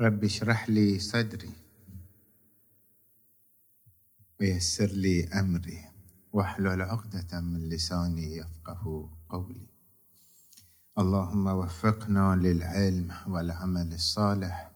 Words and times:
رب 0.00 0.24
اشرح 0.24 0.68
لي 0.70 0.98
صدري. 0.98 1.50
ويسر 4.40 4.86
لي 4.86 5.28
أمري. 5.28 5.84
واحلل 6.32 6.82
عقدة 6.82 7.40
من 7.40 7.68
لساني 7.68 8.36
يفقه 8.36 9.10
قولي. 9.28 9.66
اللهم 10.98 11.46
وفقنا 11.46 12.36
للعلم 12.36 13.12
والعمل 13.26 13.94
الصالح. 13.94 14.72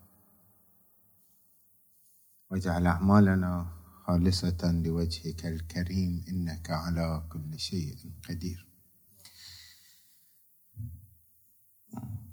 واجعل 2.51 2.87
أعمالنا 2.87 3.67
خالصة 4.05 4.73
لوجهك 4.73 5.47
الكريم. 5.47 6.25
إنك 6.29 6.71
على 6.71 7.27
كل 7.33 7.59
شيء 7.59 7.97
قدير. 8.29 8.67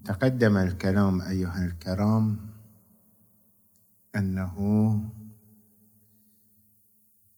تقدم 0.05 0.57
الكلام 0.57 1.21
أيها 1.21 1.65
الكرام. 1.65 2.48
أنه 4.16 4.55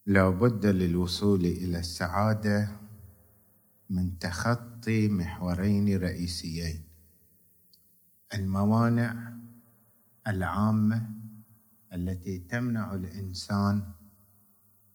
لا 0.05 0.29
بد 0.29 0.65
للوصول 0.65 1.45
إلى 1.45 1.79
السعادة 1.79 2.69
من 3.89 4.19
تخطي 4.19 5.09
محورين 5.09 5.97
رئيسيين 5.97 6.83
الموانع 8.33 9.33
العامة 10.27 11.09
التي 11.93 12.39
تمنع 12.39 12.93
الإنسان 12.93 13.83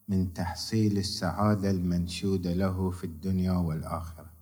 من 0.09 0.33
تحصيل 0.33 0.99
السعادة 0.99 1.71
المنشوده 1.71 2.53
له 2.53 2.91
في 2.91 3.05
الدنيا 3.05 3.53
والآخرة. 3.53 4.33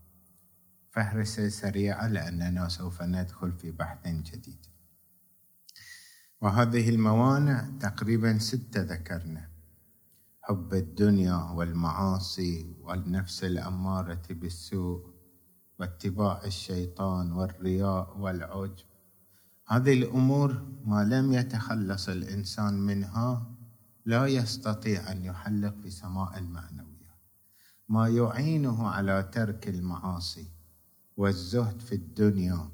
فهرسه 0.91 1.49
سريعه 1.49 2.09
لأننا 2.09 2.69
سوف 2.69 3.03
ندخل 3.03 3.53
في 3.53 3.71
بحث 3.71 4.07
جديد. 4.09 4.67
وهذه 6.45 6.89
الموانع 6.89 7.69
تقريبا 7.81 8.39
ستة 8.39 8.83
ذكرنا. 8.83 9.49
حب 10.43 10.75
الدنيا 10.75 11.37
والمعاصي 11.37 12.77
والنفس 12.81 13.45
الأمارة 13.45 14.23
بالسوء 14.31 15.07
واتباع 15.81 16.45
الشيطان 16.45 17.33
والرياء 17.33 18.19
والعجب. 18.19 18.87
هذه 19.69 19.93
الأمور 19.93 20.63
ما 20.85 21.05
لم 21.05 21.33
يتخلص 21.33 22.09
الإنسان 22.09 22.75
منها 22.75 23.51
لا 24.05 24.27
يستطيع 24.27 25.13
أن 25.13 25.25
يحلق 25.25 25.75
في 25.83 25.91
سماء 25.91 26.39
المعنوية. 26.39 27.15
ما 27.89 28.09
يعينه 28.09 28.89
على 28.89 29.29
ترك 29.33 29.69
المعاصي 29.69 30.51
والزهد 31.17 31.81
في 31.81 31.95
الدنيا 31.95 32.74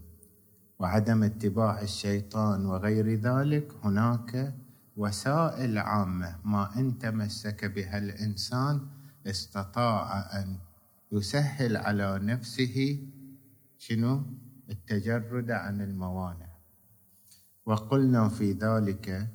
وعدم 0.80 1.22
اتباع 1.22 1.80
الشيطان 1.80 2.66
وغير 2.66 3.14
ذلك 3.14 3.72
هناك 3.84 4.54
وسائل 4.96 5.78
عامة 5.78 6.36
ما 6.44 6.78
إن 6.78 6.98
تمسك 6.98 7.64
بها 7.64 7.98
الإنسان 7.98 8.80
استطاع 9.26 10.20
أن 10.40 10.56
يسهل 11.12 11.76
على 11.76 12.18
نفسه 12.18 12.98
شنو؟ 13.78 14.22
التجرد 14.70 15.50
عن 15.50 15.80
الموانع. 15.80 16.50
وقلنا 17.66 18.28
في 18.28 18.52
ذلك 18.52 19.28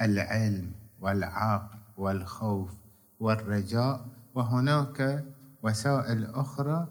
العلم 0.00 0.72
والعقل 1.00 1.78
والخوف 1.96 2.70
والرجاء 3.20 4.06
وهناك 4.34 5.24
وسائل 5.62 6.24
أخرى 6.24 6.88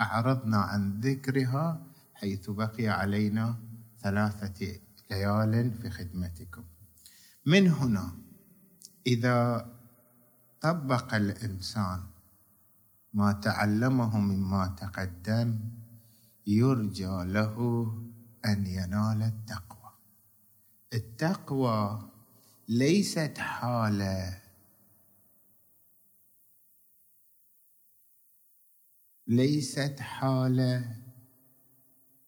أعرضنا 0.00 0.56
عن 0.56 1.00
ذكرها 1.00 1.93
حيث 2.24 2.50
بقي 2.50 2.88
علينا 2.88 3.60
ثلاثة 4.00 4.80
ليال 5.10 5.72
في 5.72 5.90
خدمتكم. 5.90 6.64
من 7.46 7.68
هنا 7.68 8.16
إذا 9.06 9.40
طبق 10.60 11.14
الإنسان 11.14 12.00
ما 13.12 13.32
تعلمه 13.32 14.18
مما 14.18 14.66
تقدم 14.66 15.60
يرجى 16.46 17.16
له 17.36 17.56
أن 18.44 18.66
ينال 18.66 19.22
التقوى. 19.22 19.92
التقوى 20.92 22.10
ليست 22.68 23.38
حالة. 23.38 24.40
ليست 29.26 30.00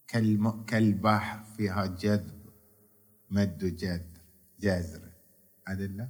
حالة 0.09 0.65
كالبحر 0.67 1.45
فيها 1.57 1.87
جذب 1.87 2.41
مد 3.31 3.77
جذر 3.77 4.21
جذر. 4.61 5.01
عدل 5.67 6.09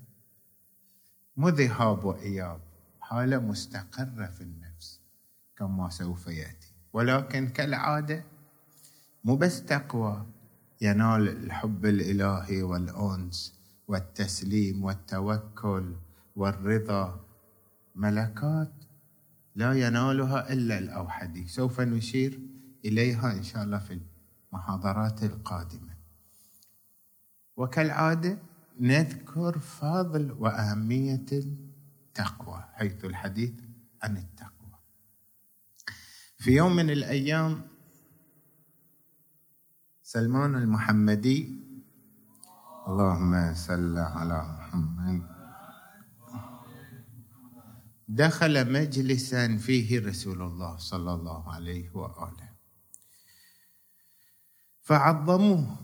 مو 1.37 1.49
ذهاب 1.49 2.05
وإياب. 2.05 2.61
حالة 3.01 3.39
مستقرة 3.39 4.27
في 4.27 4.41
النفس 4.41 5.01
كما 5.57 5.89
سوف 5.91 6.27
يأتي. 6.27 6.73
ولكن 6.93 7.49
كالعادة 7.49 8.25
مو 9.25 9.37
بس 9.37 9.65
تقوى 9.65 10.27
ينال 10.81 11.28
الحب 11.28 11.87
الإلهي 11.87 12.63
والأنس 12.63 13.55
والتسليم 13.89 14.84
والتوكل 14.84 15.97
والرضا. 16.37 17.25
ملكات 17.95 18.73
لا 19.55 19.73
ينالها 19.73 20.53
إلا 20.53 20.78
الأوحدي. 20.78 21.49
سوف 21.49 21.81
نشير 21.81 22.41
إليها 22.89 23.33
إن 23.33 23.43
شاء 23.43 23.63
الله 23.65 23.79
في 23.79 24.01
المحاضرات 24.53 25.23
القادمة. 25.23 25.97
وكالعادة 27.57 28.39
نذكر 28.81 29.59
فضل 29.59 30.33
وأهمية 30.33 31.27
التقوى 31.33 32.65
حيث 32.73 33.05
الحديث 33.05 33.55
عن 34.03 34.17
التقوى. 34.17 34.79
في 36.39 36.51
يوم 36.51 36.77
من 36.77 36.91
الأيام 36.91 37.63
سلمان 40.03 40.55
المحمدي 40.55 41.67
اللهم 42.89 43.55
صل 43.55 43.99
على 43.99 44.43
محمد 44.59 45.23
دخل 48.09 48.73
مجلسا 48.73 49.57
فيه 49.57 50.07
رسول 50.07 50.43
الله 50.43 50.77
صلى 50.77 51.15
الله 51.15 51.53
عليه 51.53 51.91
وآله. 51.97 52.46
فعظموه 54.87 55.77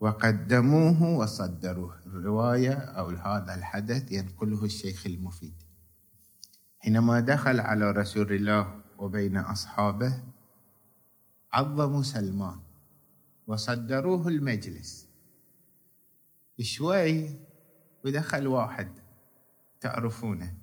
وقدموه 0.00 1.02
وصدروه. 1.02 2.00
الرواية 2.06 2.72
أو 2.74 3.08
هذا 3.08 3.54
الحدث 3.54 4.12
ينقله 4.12 4.64
الشيخ 4.64 5.06
المفيد. 5.06 5.62
حينما 6.78 7.20
دخل 7.20 7.60
على 7.60 7.90
رسول 7.90 8.32
الله 8.32 8.80
وبين 8.98 9.36
أصحابه 9.36 10.22
عظموا 11.52 12.02
سلمان 12.02 12.60
وصدروه 13.46 14.28
المجلس. 14.28 15.08
شوي 16.60 17.30
ودخل 18.04 18.46
واحد 18.46 18.92
تعرفونه. 19.80 20.54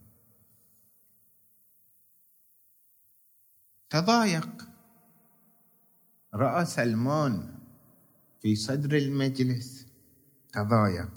تضايق. 3.89 4.67
رأى 6.37 6.65
سلمان 6.65 7.49
في 8.41 8.55
صدر 8.55 8.97
المجلس 8.97 9.87
تضايق 10.53 11.09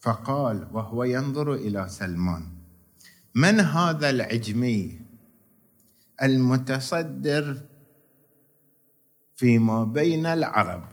فقال 0.00 0.68
وهو 0.72 1.04
ينظر 1.04 1.54
إلى 1.54 1.88
سلمان 1.88 2.48
من 3.34 3.60
هذا 3.60 4.10
العجمي 4.10 5.00
المتصدر 6.22 7.62
فيما 9.36 9.84
بين 9.84 10.26
العرب؟ 10.26 10.84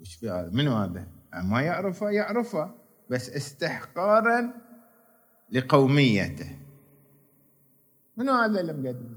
وش 0.00 0.14
في 0.14 0.30
هذا؟ 0.30 0.50
من 0.50 0.68
هذا؟ 0.68 1.06
ما 1.34 1.62
يعرفه 1.62 2.10
يعرفه 2.10 2.74
بس 3.10 3.30
استحقارا 3.30 4.54
لقوميته. 5.50 6.58
من 8.16 8.28
هذا 8.28 8.60
اللي 8.60 8.72
مقدم 8.72 9.16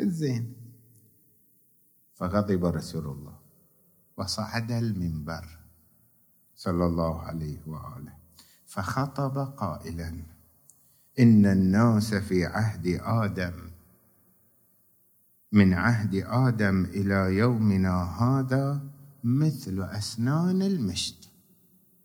الزين 0.00 0.54
فغضب 2.14 2.64
رسول 2.64 3.04
الله. 3.04 3.38
وصعد 4.16 4.72
المنبر 4.72 5.58
صلى 6.54 6.84
الله 6.86 7.22
عليه 7.22 7.58
وآله. 7.66 8.14
فخطب 8.66 9.38
قائلا 9.56 10.22
إن 11.18 11.46
الناس 11.46 12.14
في 12.14 12.46
عهد 12.46 12.86
آدم 13.02 13.70
من 15.52 15.74
عهد 15.74 16.14
آدم 16.14 16.84
إلى 16.84 17.36
يومنا 17.36 18.02
هذا 18.02 18.80
مثل 19.24 19.82
أسنان 19.82 20.62
المشط 20.62 21.28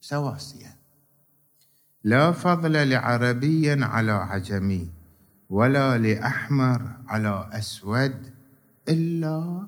سواسية. 0.01 0.75
لا 2.03 2.31
فضل 2.31 2.89
لعربي 2.89 3.83
على 3.83 4.11
عجمي. 4.11 4.94
ولا 5.49 5.97
لأحمر 5.97 6.81
على 7.07 7.49
أسود 7.53 8.33
إلا 8.89 9.67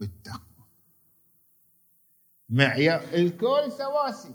بالتقوى. 0.00 0.66
معيار 2.48 3.00
الكل 3.14 3.72
سواسي 3.72 4.34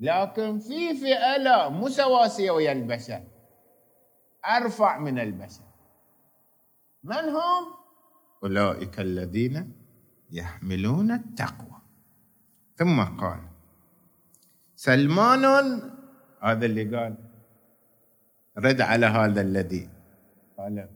لكن 0.00 0.58
في 0.58 0.94
فئة 0.94 1.36
لا 1.36 1.68
مو 1.68 1.88
سواسية 1.88 2.50
ويا 2.50 2.72
البشر 2.72 3.22
أرفع 4.46 4.98
من 4.98 5.18
البشر. 5.18 5.64
من 7.02 7.16
هم؟ 7.16 7.64
أولئك 8.42 9.00
الذين 9.00 9.72
يحملون 10.30 11.10
التقوى. 11.10 11.82
ثم 12.76 13.02
قال 13.02 13.40
سلمان 14.74 15.44
هذا 16.42 16.66
اللي 16.66 16.96
قال. 16.96 17.27
رد 18.58 18.80
على 18.80 19.06
هذا 19.06 19.40
الذي. 19.40 19.90
قال 20.58 20.88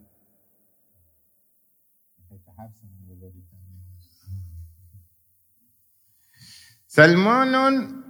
سلمان 6.87 8.03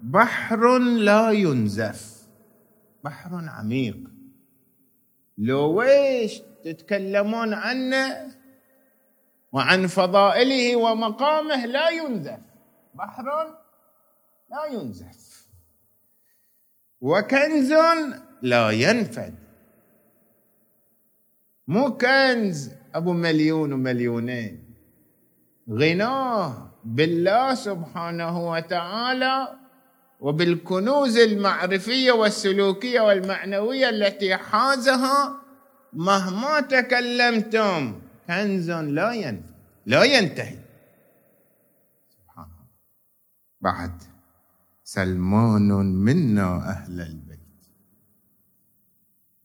بحر 0.00 0.78
لا 0.78 1.30
ينزف. 1.30 2.28
بحر 3.04 3.48
عميق. 3.48 4.10
لو 5.38 5.78
ويش 5.78 6.40
تتكلمون 6.64 7.54
عنه؟ 7.54 8.34
وعن 9.52 9.86
فضائله 9.86 10.76
ومقامه 10.76 11.66
لا 11.66 11.88
ينزف. 11.88 12.40
بحر 12.94 13.24
لا 14.50 14.64
ينزف. 14.64 15.48
وكنز 17.00 17.72
لا 18.42 18.70
ينفد. 18.70 19.34
مو 21.66 21.96
كنز 21.96 22.70
أبو 22.94 23.12
مليون 23.12 23.72
ومليونين. 23.72 24.74
غناه 25.70 26.70
بالله 26.84 27.54
سبحانه 27.54 28.50
وتعالى 28.50 29.58
وبالكنوز 30.20 31.16
المعرفية 31.18 32.12
والسلوكية 32.12 33.00
والمعنوية 33.00 33.88
التي 33.88 34.36
حازها 34.36 35.40
مهما 35.92 36.60
تكلمتم. 36.60 38.00
كنز 38.26 38.70
لا 38.70 39.12
ينفد 39.12 39.54
لا 39.86 40.04
ينتهي. 40.04 40.58
سبحان 42.08 42.44
الله. 42.44 42.68
بعد 43.60 44.02
سلمان 44.84 45.68
منا 46.04 46.56
أهل 46.56 47.00
البيت. 47.00 47.27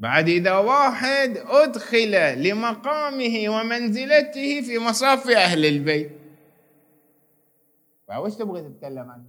بعد 0.03 0.29
إذا 0.29 0.57
واحد 0.57 1.38
أدخل 1.38 2.44
لمقامه 2.44 3.45
ومنزلته 3.47 4.61
في 4.61 4.79
مصاف 4.79 5.29
أهل 5.29 5.65
البيت. 5.65 6.11
فوش 8.07 8.35
تبغى 8.35 8.61
تتكلم 8.61 9.09
عنه؟ 9.09 9.25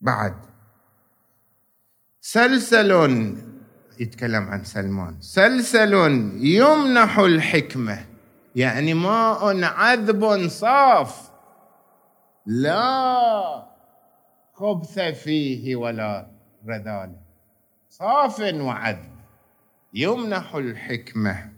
بعد. 0.00 0.34
سلسل 2.20 2.90
يتكلم 4.00 4.42
عن 4.48 4.64
سلمان. 4.64 5.20
سلسل 5.20 5.94
يمنح 6.40 7.18
الحكمة. 7.18 8.06
يعني 8.56 8.94
ماء 8.94 9.64
عذب 9.64 10.48
صاف. 10.48 11.30
لا 12.46 13.68
خبث 14.52 14.98
فيه 14.98 15.76
ولا 15.76 16.30
رذاله 16.68 17.27
صاف 17.98 18.40
وعذب 18.40 19.18
يمنح 19.94 20.54
الحكمة 20.54 21.52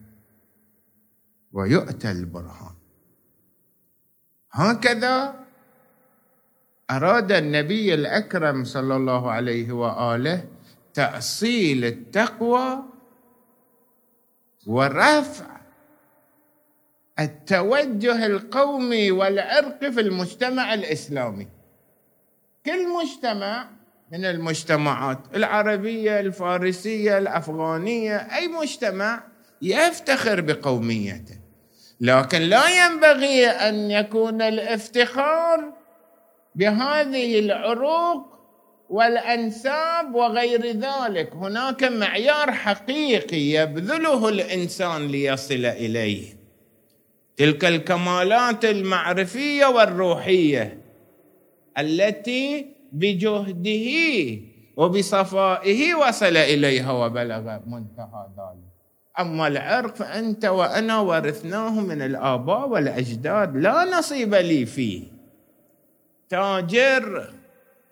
ويؤتى 1.53 2.11
البرهان. 2.11 2.75
هكذا 4.53 5.35
أراد 6.91 7.33
النبي 7.33 7.95
الأكرم 7.95 8.65
صلى 8.65 8.97
الله 8.97 9.31
عليه 9.31 9.73
وآله 9.73 10.45
تأصيل 10.95 11.85
التقوى 11.85 12.83
ورفع 14.67 15.61
التوجه 17.19 18.27
القومي 18.27 19.11
والعرقي 19.11 19.93
في 19.93 20.01
المجتمع 20.01 20.75
الإسلامي. 20.75 21.49
كل 22.67 22.89
مجتمع 22.89 23.80
من 24.13 24.25
المجتمعات 24.25 25.19
العربية 25.35 26.21
الفارسية 26.21 27.19
الأفغانية 27.19 28.17
أي 28.17 28.49
مجتمع 28.49 29.23
يفتخر 29.63 30.41
بقوميته. 30.41 31.39
لكن 32.01 32.39
لا 32.43 32.87
ينبغي 32.87 33.47
أن 33.47 33.91
يكون 33.91 34.43
الافتخار 34.43 35.73
بهذه 36.55 37.39
العروق 37.39 38.27
والأنساب 38.89 40.15
وغير 40.15 40.67
ذلك. 40.67 41.35
هناك 41.35 41.85
معيار 41.85 42.53
حقيقي 42.53 43.41
يبذله 43.41 44.29
الإنسان 44.29 45.07
ليصل 45.09 45.65
إليه. 45.67 46.41
تلك 47.37 47.65
الكمالات 47.65 48.65
المعرفية 48.65 49.67
والروحية 49.67 50.81
التي 51.79 52.80
بجهده 52.93 53.87
وبصفائه 54.77 55.95
وصل 55.95 56.37
إليها 56.37 56.93
وبلغ 56.93 57.59
منتهى 57.67 58.27
ذلك. 58.39 58.71
أما 59.21 59.47
العرق 59.47 59.95
فأنت 59.95 60.45
وأنا 60.45 61.01
ورثناه 61.01 61.81
من 61.81 62.03
الآباء 62.03 62.69
والأجداد 62.69 63.57
لا 63.57 63.85
نصيب 63.99 64.35
لي 64.35 64.67
فيه. 64.67 65.03
تاجر 66.29 67.35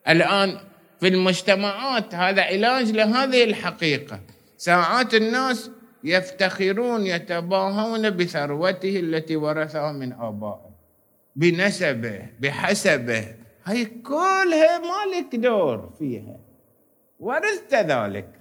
الآن 0.09 0.59
في 1.01 1.09
المجتمعات 1.09 2.15
هذا 2.15 2.43
علاج 2.43 2.91
لهذه 2.91 3.45
الحقيقة. 3.45 4.21
ساعات 4.57 5.15
الناس 5.15 5.71
يفتخرون 6.05 7.07
يتباهون 7.07 8.11
بثروته 8.11 9.01
التي 9.01 9.37
ورثها 9.37 9.93
من 9.93 10.13
آبائه 10.13 10.71
بنسبه 11.37 12.27
بحسبه 12.41 13.25
هي 13.69 13.85
كلها 13.85 14.79
مالك 14.79 15.37
دور 15.37 15.95
فيها. 15.99 16.41
ورثت 17.19 17.75
ذلك. 17.75 18.35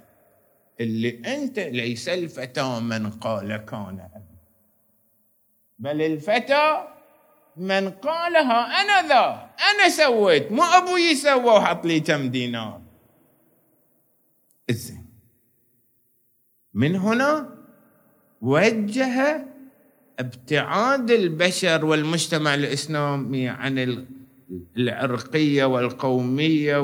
اللي 0.80 1.22
أنت 1.26 1.58
ليس 1.58 2.08
الفتى 2.08 2.80
من 2.80 3.10
قال 3.10 3.56
كان. 3.56 4.08
بل 5.78 6.02
الفتى 6.02 6.84
من 7.56 7.90
قالها 7.90 8.60
أنا 8.80 9.08
ذا. 9.08 9.50
أنا 9.70 9.88
سويت. 9.88 10.52
مو 10.52 10.62
أبوي 10.62 11.14
سوى 11.14 11.44
وحط 11.44 11.86
لي 11.86 12.00
كم 12.00 12.28
دينار. 12.28 12.82
زين 14.70 15.06
من 16.74 16.96
هنا 16.96 17.54
وجه 18.40 19.46
ابتعاد 20.18 21.10
البشر 21.10 21.84
والمجتمع 21.84 22.54
الإسلامي 22.54 23.48
عن 23.48 23.78
العرقية 24.76 25.64
والقومية 25.64 26.76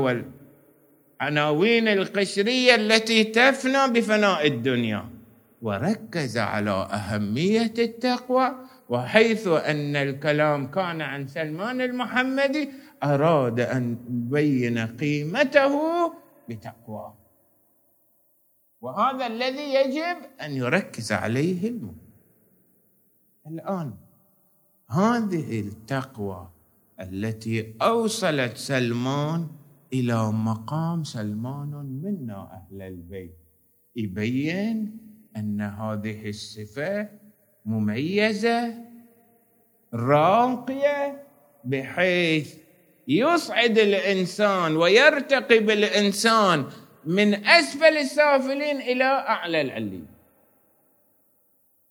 والعناوين 1.21 1.89
القشرية 1.89 2.75
التي 2.75 3.25
تفنى 3.25 3.89
بفناء 3.93 4.47
الدنيا. 4.47 5.09
وركز 5.63 6.39
على 6.39 6.71
أهمية 6.71 7.75
التقوى 7.79 8.55
وحيث 8.89 9.47
أن 9.47 9.97
الكلام 9.97 10.67
كان 10.71 11.01
عن 11.01 11.27
سلمان 11.27 11.81
المحمدي 11.81 12.71
أراد 13.03 13.61
أن 13.61 13.97
يبين 14.11 14.79
قيمته 14.79 15.75
بتقواه 16.49 17.15
وهذا 18.81 19.27
الذي 19.27 19.75
يجب 19.75 20.17
أن 20.41 20.53
يركز 20.57 21.13
عليه 21.13 21.69
المؤمن 21.69 22.05
الآن. 23.47 23.95
هذه 24.91 25.61
التقوى 25.61 26.54
التي 27.01 27.75
أوصلت 27.83 28.57
سلمان 28.57 29.49
إلى 29.93 30.33
مقام 30.33 31.05
سلمان 31.05 32.01
منا 32.03 32.51
أهل 32.53 32.83
البيت. 32.83 33.39
يبين 33.97 34.99
أن 35.37 35.61
هذه 35.61 36.29
الصفة 36.29 37.09
مميزة 37.65 38.75
راقية 39.95 41.27
بحيث 41.65 42.55
يصعد 43.09 43.79
الإنسان 43.79 44.77
ويرتقي 44.77 45.59
بالانسان 45.59 46.67
من 47.05 47.35
أسفل 47.35 47.97
السافلين 47.97 48.77
إلى 48.77 49.05
أعلى 49.05 49.61
العليين. 49.61 50.07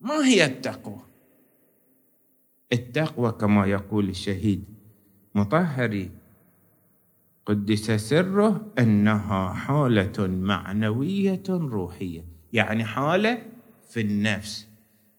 ما 0.01 0.25
هي 0.25 0.45
التقوى؟ 0.45 0.99
التقوى 2.73 3.31
كما 3.31 3.65
يقول 3.65 4.09
الشهيد 4.09 4.72
مطهري 5.35 6.11
قدس 7.45 7.91
سره 7.91 8.65
أنها 8.79 9.53
حالة 9.53 10.27
معنوية 10.27 11.43
روحية 11.49 12.25
يعني 12.53 12.83
حالة 12.83 13.37
في 13.89 14.01
النفس. 14.01 14.67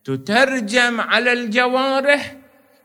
تترجم 0.05 1.01
على 1.01 1.33
الجوارح 1.33 2.37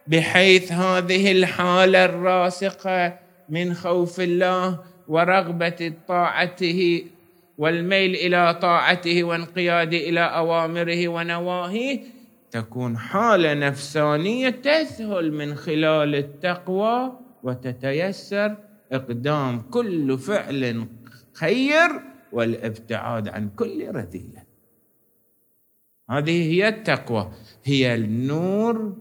بحيث 0.08 0.72
هذه 0.72 1.32
الحالة 1.32 2.06
الراسخه 2.06 3.20
من 3.50 3.74
خوف 3.74 4.20
الله 4.20 4.80
ورغبة 5.08 5.94
طاعته 6.08 7.04
والميل 7.58 8.16
إلى 8.16 8.54
طاعته 8.62 9.24
وانقياد 9.24 9.94
إلى 9.94 10.20
أوامره 10.20 11.08
ونواهيه 11.08 12.00
تكون 12.52 12.98
حالة 12.98 13.54
نفسانية 13.54 14.50
تسهل 14.50 15.32
من 15.34 15.56
خلال 15.56 16.16
التقوى 16.16 17.19
وتتيسر 17.44 18.58
إقدام 18.92 19.62
كل 19.62 20.18
فعل 20.18 20.88
خير 21.34 21.90
والابتعاد 22.32 23.28
عن 23.28 23.50
كل 23.50 23.96
رذيلة. 23.96 24.44
هذه 26.10 26.52
هي 26.52 26.68
التقوى 26.68 27.32
هي 27.64 27.96
النور 27.96 28.98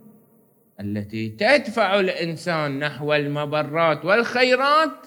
التي 0.80 1.28
تدفع 1.28 2.00
الإنسان 2.00 2.78
نحو 2.78 3.14
المبرات 3.14 4.04
والخيرات 4.04 5.07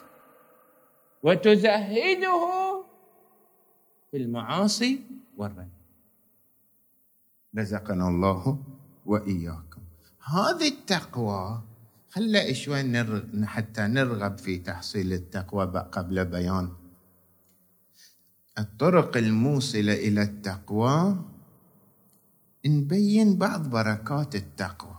وتزهده 1.23 2.83
في 4.11 4.17
المعاصي 4.17 5.01
والرذيله 5.37 5.81
رزقنا 7.57 8.07
الله 8.07 8.57
وإياكم. 9.05 9.81
هذه 10.33 10.67
التقوى 10.67 11.61
خلى 12.11 12.53
شوي 12.53 12.83
نرغ... 12.83 13.45
حتى 13.45 13.81
نرغب 13.87 14.37
في 14.37 14.57
تحصيل 14.57 15.13
التقوى 15.13 15.65
قبل 15.65 16.25
بيان. 16.25 16.69
الطرق 18.59 19.17
الموصلة 19.17 19.93
إلى 19.93 20.21
التقوى 20.21 21.25
نبين 22.65 23.37
بعض 23.37 23.69
بركات 23.69 24.35
التقوى. 24.35 24.97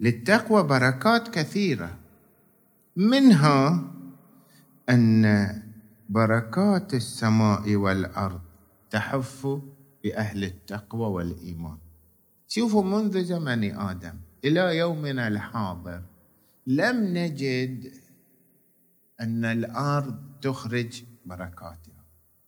للتقوى 0.00 0.62
بركات 0.62 1.28
كثيرة. 1.28 1.98
منها 2.96 3.84
أن 4.88 5.24
بركات 6.08 6.94
السماء 6.94 7.74
والأرض 7.74 8.40
تحف 8.90 9.60
بأهل 10.04 10.44
التقوى 10.44 11.06
والإيمان. 11.06 11.78
شوفوا 12.48 12.84
منذ 12.84 13.24
زمن 13.24 13.78
آدم. 13.78 14.25
إلى 14.44 14.76
يومنا 14.76 15.28
الحاضر 15.28 16.00
لم 16.66 17.04
نجد 17.04 17.92
أن 19.20 19.44
الأرض 19.44 20.16
تخرج 20.42 21.02
بركاتها 21.24 22.04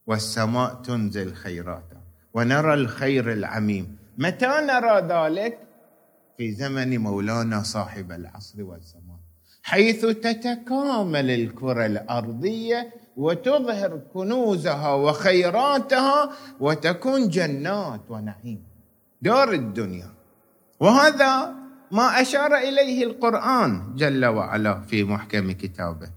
والسماء 0.06 0.74
تنزل 0.74 1.34
خيراتها 1.34 2.02
ونرى 2.34 2.74
الخير 2.74 3.32
العميم. 3.32 3.96
متى 4.18 4.46
نرى 4.46 5.00
ذلك؟ 5.08 5.58
في 6.36 6.52
زمن 6.52 6.98
مولانا 6.98 7.62
صاحب 7.62 8.12
العصر 8.12 8.62
والزمان. 8.62 9.18
حيث 9.62 10.06
تتكامل 10.06 11.30
الكرة 11.30 11.86
الأرضية 11.86 12.92
وتظهر 13.16 14.00
كنوزها 14.14 14.94
وخيراتها 14.94 16.32
وتكون 16.60 17.28
جنات 17.28 18.00
ونعيم. 18.10 18.62
دار 19.22 19.52
الدنيا. 19.52 20.10
وهذا 20.80 21.54
ما 21.90 22.20
أشار 22.20 22.54
إليه 22.54 23.04
القرآن 23.04 23.94
جل 23.96 24.26
وعلا 24.26 24.80
في 24.80 25.04
محكم 25.04 25.52
كتابه. 25.52 26.10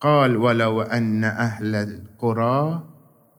قال 0.00 0.36
ولو 0.36 0.82
أن 0.82 1.24
أهل 1.24 1.74
القرى 1.74 2.84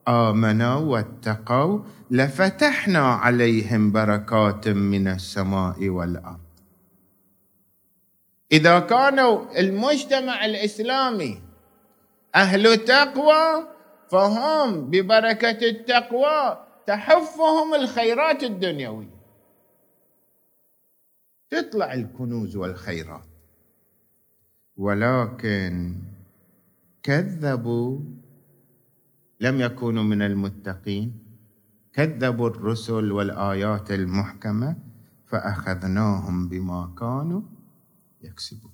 آمنوا 0.07 0.79
واتقوا 0.79 1.79
لفتحنا 2.11 3.13
عليهم 3.13 3.91
بركات 3.91 4.67
من 4.67 5.07
السماء 5.07 5.89
والأرض. 5.89 6.39
إذا 8.51 8.79
كانوا 8.79 9.59
المجتمع 9.59 10.45
الإسلامي 10.45 11.41
أهل 12.35 12.77
تقوى 12.77 13.67
فهم 14.11 14.89
ببركة 14.91 15.69
التقوى 15.69 16.57
تحفهم 16.87 17.73
الخيرات 17.73 18.43
الدنيوية. 18.43 19.20
تطلع 21.51 21.93
الكنوز 21.93 22.55
والخيرات. 22.55 23.25
ولكن 24.77 25.95
كذبوا 27.03 27.99
لم 29.39 29.61
يكونوا 29.61 30.03
من 30.03 30.21
المتقين. 30.21 31.19
كذبوا 31.93 32.49
الرسل 32.49 33.11
والآيات 33.11 33.91
المحكمة 33.91 34.77
فأخذناهم 35.25 36.49
بما 36.49 36.95
كانوا 36.99 37.41
يكسبون. 38.21 38.73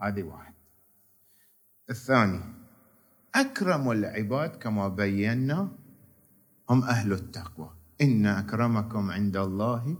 هذه 0.00 0.22
واحد. 0.22 0.54
الثاني 1.90 2.40
أكرم 3.34 3.90
العباد 3.90 4.56
كما 4.56 4.88
بينا 4.88 5.72
هم 6.70 6.82
أهل 6.82 7.12
التقوى. 7.12 7.70
إن 8.00 8.26
أكرمكم 8.26 9.10
عند 9.10 9.36
الله 9.36 9.96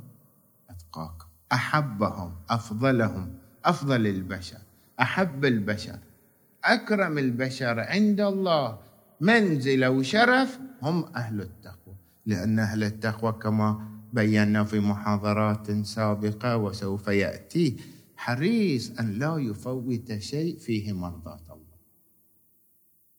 اتقاكم 0.94 1.26
أحبهم 1.52 2.32
أفضلهم 2.50 3.38
أفضل 3.64 4.06
البشر 4.06 4.58
أحب 5.00 5.44
البشر. 5.44 5.98
أكرم 6.64 7.18
البشر 7.18 7.80
عند 7.80 8.20
الله. 8.20 8.78
منزله 9.20 9.90
وشرف 9.90 10.60
هم 10.82 11.04
أهل 11.16 11.40
التقوى. 11.40 11.94
لأن 12.26 12.58
أهل 12.58 12.84
التقوى 12.84 13.32
كما 13.32 13.88
بينا 14.12 14.64
في 14.64 14.80
محاضرات 14.80 15.70
سابقة 15.70 16.56
وسوف 16.56 17.08
يأتي 17.08 17.76
حريص 18.16 18.98
أن 19.00 19.18
لا 19.18 19.38
يفوت 19.38 20.12
شيء 20.12 20.58
فيه 20.58 20.92
مرضاه 20.92 21.40
الله. 21.50 21.78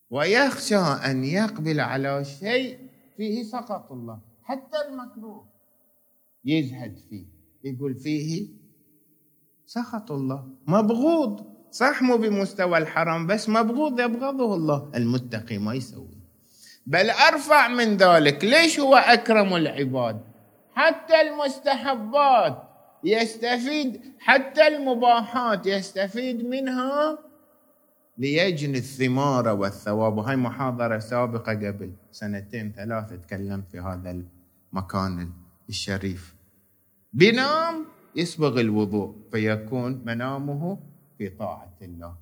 ويخشى 0.10 0.77
أن 0.77 1.24
يقبل 1.24 1.79
على 1.79 2.25
شيء 2.25 2.79
فيه 3.17 3.44
سخط 3.44 3.91
الله. 3.91 4.20
حتى 4.44 4.77
المكروه. 4.89 5.46
يزهد 6.46 6.98
فيه. 7.10 7.35
يقول 7.66 7.96
فيه 7.96 8.48
سخط 9.66 10.12
الله. 10.12 10.48
مبغوض. 10.68 11.56
صح 11.72 12.02
مو 12.02 12.18
بمستوى 12.18 12.78
الحرام 12.78 13.28
بس 13.28 13.50
مبغوض 13.50 14.00
يبغضه 14.00 14.56
الله. 14.56 14.92
المتقي 14.96 15.58
ما 15.58 15.74
يسوي. 15.74 16.18
بل 16.88 17.10
أرفع 17.10 17.68
من 17.68 17.98
ذلك. 17.98 18.46
ليش 18.46 18.80
هو 18.80 18.96
أكرم 18.96 19.56
العباد؟ 19.56 20.22
حتى 20.74 21.22
المستحبات 21.22 22.64
يستفيد 23.04 24.02
حتى 24.20 24.68
المباحات 24.68 25.68
يستفيد 25.68 26.46
منها 26.46 27.18
ليجني 28.18 28.78
الثمار 28.78 29.48
والثواب. 29.48 30.18
وهي 30.18 30.36
محاضرة 30.36 31.00
سابقة 31.00 31.54
قبل. 31.54 31.94
سنتين 32.12 32.74
ثلاثة 32.76 33.16
تكلمت 33.16 33.70
في 33.72 33.80
هذا 33.80 34.24
المكان 34.74 35.30
الشريف. 35.70 36.35
بنام 37.16 37.86
يسبغ 38.16 38.60
الوضوء 38.60 39.16
فيكون 39.32 40.02
منامه 40.06 40.80
في 41.18 41.30
طاعة 41.30 41.74
الله. 41.82 42.16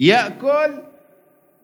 يأكل 0.00 0.82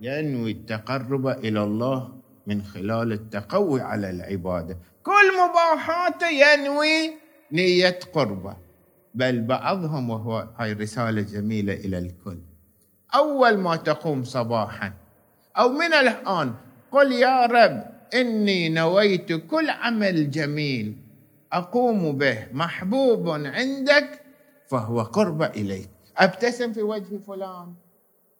ينوي 0.01 0.51
التقرب 0.51 1.27
إلى 1.27 1.63
الله 1.63 2.13
من 2.47 2.63
خلال 2.63 3.13
التقوي 3.13 3.81
على 3.81 4.11
العبادة. 4.11 4.79
كل 5.03 5.27
مباحاته 5.41 6.29
ينوي 6.29 7.13
نية 7.53 7.99
قربة. 8.13 8.57
بل 9.15 9.41
بعضهم 9.41 10.11
وهو 10.11 10.49
هاي 10.57 10.73
رسالة 10.73 11.23
جميلة 11.23 11.75
إلى 11.75 11.99
الكل. 11.99 12.39
أول 13.15 13.57
ما 13.59 13.77
تقوم 13.77 14.25
صباحا 14.25 14.93
أو 15.59 15.69
من 15.69 15.93
الآن 15.95 16.55
قل 16.91 17.13
يا 17.13 17.47
رب 17.47 17.85
إني 18.15 18.69
نويت 18.69 19.33
كل 19.33 19.71
عمل 19.71 20.31
جميل 20.31 21.04
أقوم 21.55 22.19
به 22.19 22.49
محبوب 22.53 23.29
عندك 23.29 24.21
فهو 24.71 25.03
قرب 25.03 25.43
إليك. 25.43 25.91
أبتسم 26.17 26.73
في 26.73 26.83
وجه 26.83 27.19
فلان. 27.19 27.75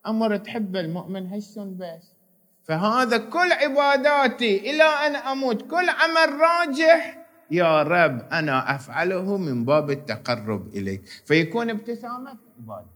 أمر 0.07 0.37
تحب 0.37 0.75
المؤمن 0.75 1.33
هشن 1.33 1.77
بس. 1.77 2.15
فهذا 2.63 3.17
كل 3.17 3.51
عباداتي 3.51 4.71
إلى 4.71 4.83
أن 4.83 5.15
أموت. 5.15 5.61
كل 5.61 5.89
عمل 5.89 6.39
راجح. 6.39 7.25
يا 7.51 7.83
رب 7.83 8.21
أنا 8.31 8.75
أفعله 8.75 9.37
من 9.37 9.65
باب 9.65 9.91
التقرب 9.91 10.67
إليك. 10.67 11.05
فيكون 11.05 11.69
ابتسامة 11.69 12.37
عبادة. 12.59 12.89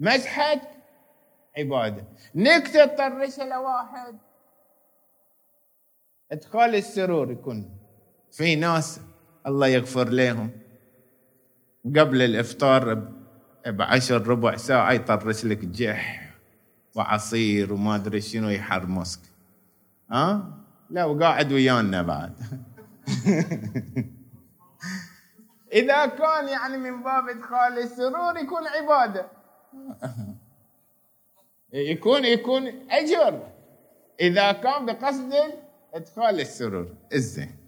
مسحك 0.00 0.60
عبادة. 1.58 2.04
نكتة 2.34 2.86
طرش 2.86 3.40
لواحد. 3.40 4.18
إدخال 6.32 6.74
السرور 6.74 7.30
يكون. 7.30 7.70
في 8.32 8.56
ناس 8.56 9.00
الله 9.46 9.66
يغفر 9.66 10.08
لهم 10.08 10.50
قبل 11.84 12.22
الإفطار 12.22 13.08
بعشر 13.66 14.26
ربع 14.28 14.56
ساعة 14.56 14.92
يطرش 14.92 15.44
لك 15.44 15.64
جح 15.64 16.34
وعصير 16.94 17.72
وما 17.72 17.94
أدري 17.94 18.20
شنو 18.20 18.48
يحرمسك 18.48 19.20
ها؟ 20.10 20.60
لا 20.90 21.04
وقاعد 21.04 21.52
ويانا 21.52 22.02
بعد. 22.02 22.32
إذا 25.72 26.06
كان 26.06 26.48
يعني 26.48 26.76
من 26.76 27.02
باب 27.02 27.28
إدخال 27.28 27.78
السرور 27.78 28.36
يكون 28.36 28.66
عبادة. 28.66 29.26
يكون 31.72 32.24
يكون 32.24 32.66
أجر. 32.90 33.48
إذا 34.20 34.52
كان 34.52 34.86
بقصد 34.86 35.32
إدخال 35.94 36.40
السرور. 36.40 36.94
الزين 37.12 37.59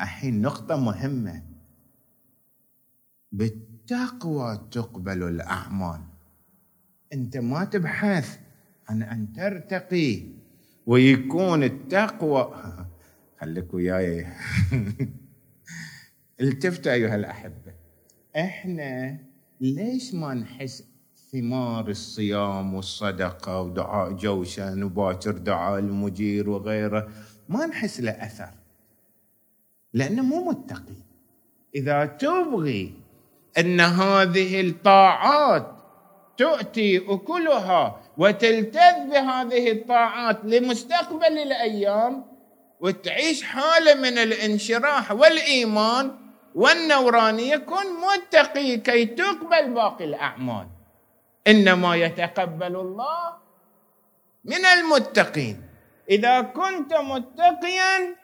الحين 0.00 0.42
نقطة 0.42 0.76
مهمة. 0.76 1.42
بالتقوى 3.32 4.68
تقبل 4.70 5.22
الأعمال. 5.22 6.00
أنت 7.12 7.36
ما 7.36 7.64
تبحث 7.64 8.38
عن 8.88 9.02
أن 9.02 9.32
ترتقي 9.32 10.22
ويكون 10.86 11.62
التقوى. 11.62 12.54
خليك 13.40 13.74
وياي. 13.74 14.26
التفتوا 16.40 16.92
أيها 16.92 17.14
الأحبة. 17.14 17.74
إحنا 18.36 19.18
ليش 19.60 20.14
ما 20.14 20.34
نحس 20.34 20.84
ثمار 21.32 21.88
الصيام 21.88 22.74
والصدقة 22.74 23.60
ودعاء 23.60 24.12
جوشن 24.12 24.82
وباكر 24.82 25.38
دعاء 25.38 25.78
المجير 25.78 26.50
وغيره؟ 26.50 27.08
ما 27.48 27.66
نحس 27.66 28.00
له 28.00 28.10
أثر. 28.10 28.63
لأنه 29.94 30.22
مو 30.22 30.44
متقي. 30.44 30.98
إذا 31.74 32.04
تبغي 32.04 32.94
أن 33.58 33.80
هذه 33.80 34.60
الطاعات 34.60 35.66
تؤتي 36.36 36.98
أكلها 37.08 38.00
وتلتذ 38.18 38.96
بهذه 39.10 39.70
الطاعات 39.70 40.44
لمستقبل 40.44 41.38
الأيام 41.38 42.24
وتعيش 42.80 43.42
حالة 43.42 43.94
من 43.94 44.18
الانشراح 44.18 45.12
والإيمان 45.12 46.16
والنورانية 46.54 47.56
كن 47.56 47.86
متقي 48.02 48.76
كي 48.76 49.04
تقبل 49.06 49.74
باقي 49.74 50.04
الأعمال. 50.04 50.66
إنما 51.46 51.96
يتقبل 51.96 52.76
الله 52.76 53.36
من 54.44 54.64
المتقين. 54.64 55.62
إذا 56.10 56.40
كنت 56.40 56.94
متقيا 56.94 58.23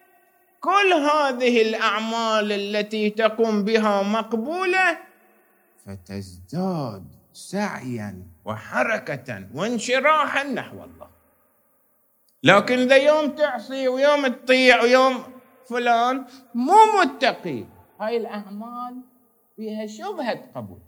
كل 0.60 0.92
هذه 0.92 1.62
الأعمال 1.62 2.52
التي 2.52 3.10
تقوم 3.10 3.64
بها 3.64 4.02
مقبولة 4.02 4.98
فتزداد 5.86 7.04
سعيا 7.32 8.22
وحركة 8.44 9.48
وانشراحا 9.54 10.42
نحو 10.42 10.84
الله. 10.84 11.10
لكن 12.42 12.78
إذا 12.78 12.96
يوم 12.96 13.30
تعصي 13.30 13.88
ويوم 13.88 14.26
تطيع 14.26 14.82
ويوم 14.82 15.22
فلان 15.68 16.24
مو 16.54 16.76
متقي 17.00 17.64
هاي 18.00 18.16
الأعمال 18.16 19.02
فيها 19.56 19.86
شبهة 19.86 20.50
قبول. 20.54 20.78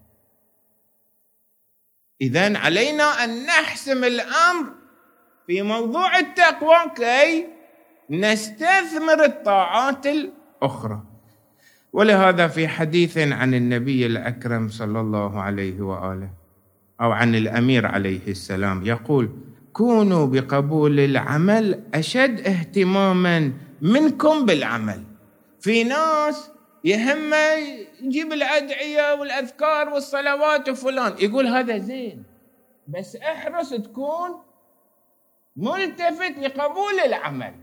اذا 2.20 2.58
علينا 2.58 3.24
أن 3.24 3.46
نحسم 3.46 4.04
الأمر 4.04 4.74
في 5.46 5.62
موضوع 5.62 6.18
التقوى 6.18 6.90
كي 6.96 7.51
نستثمر 8.12 9.24
الطاعات 9.24 10.06
الأخرى. 10.06 11.02
ولهذا 11.92 12.48
في 12.48 12.68
حديث 12.68 13.18
عن 13.18 13.54
النبي 13.54 14.06
الأكرم 14.06 14.68
صلى 14.68 15.00
الله 15.00 15.40
عليه 15.40 15.80
وآله 15.80 16.30
أو 17.00 17.12
عن 17.12 17.34
الأمير 17.34 17.86
عليه 17.86 18.28
السلام 18.28 18.86
يقول 18.86 19.30
كونوا 19.72 20.26
بقبول 20.26 21.00
العمل 21.00 21.82
أشد 21.94 22.40
اهتماما 22.40 23.52
منكم 23.82 24.46
بالعمل. 24.46 25.02
في 25.60 25.84
ناس 25.84 26.50
يهمه 26.84 27.54
يجيب 28.02 28.32
الأدعية 28.32 29.14
والأذكار 29.14 29.88
والصلوات 29.88 30.68
وفلان. 30.68 31.12
يقول 31.18 31.46
هذا 31.46 31.78
زين. 31.78 32.22
بس 32.88 33.16
أحرص 33.16 33.70
تكون 33.70 34.30
ملتفت 35.56 36.38
لقبول 36.38 37.00
العمل. 37.06 37.54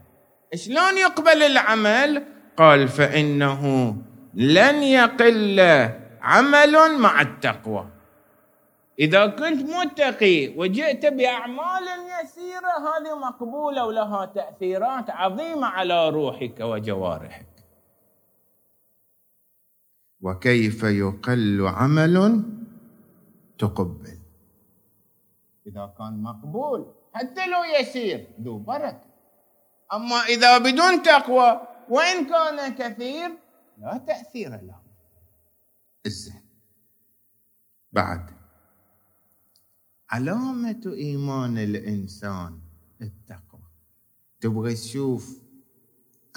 شلون 0.56 0.98
يقبل 0.98 1.44
العمل؟ 1.44 2.24
قال 2.58 2.88
فإنه 2.88 3.96
لن 4.34 4.84
يقل 4.84 5.60
عمل 6.22 7.00
مع 7.00 7.22
التقوى. 7.22 7.90
إذا 9.00 9.28
كنت 9.28 9.70
متقي 9.70 10.58
وجئت 10.58 11.06
بأعمال 11.06 11.86
يسيرة 12.24 12.74
هذه 12.88 13.18
مقبولة 13.18 13.86
ولها 13.86 14.26
تأثيرات 14.26 15.10
عظيمة 15.10 15.68
على 15.68 16.10
روحك 16.10 16.60
وجوارحك. 16.60 17.46
وكيف 20.22 20.84
يقل 20.84 21.68
عمل 21.68 22.44
تقبل؟ 23.58 24.20
إذا 25.68 25.94
كان 25.98 26.24
مقبول 26.24 26.94
حتى 27.14 27.48
لو 27.48 27.64
يسير 27.80 28.28
ذو 28.42 28.58
بركة. 28.58 29.09
أما 29.94 30.16
إذا 30.16 30.58
بدون 30.58 31.04
تقوى 31.04 31.62
وإن 31.90 32.26
كان 32.26 32.74
كثير 32.76 33.30
لا 33.82 33.98
تأثير 33.98 34.50
له. 34.50 34.80
الزين 36.06 36.42
بعد. 37.92 38.26
علامة 40.10 40.82
إيمان 40.86 41.58
الإنسان 41.58 42.60
التقوى. 43.02 43.62
تبغى 44.42 44.74
تشوف 44.74 45.42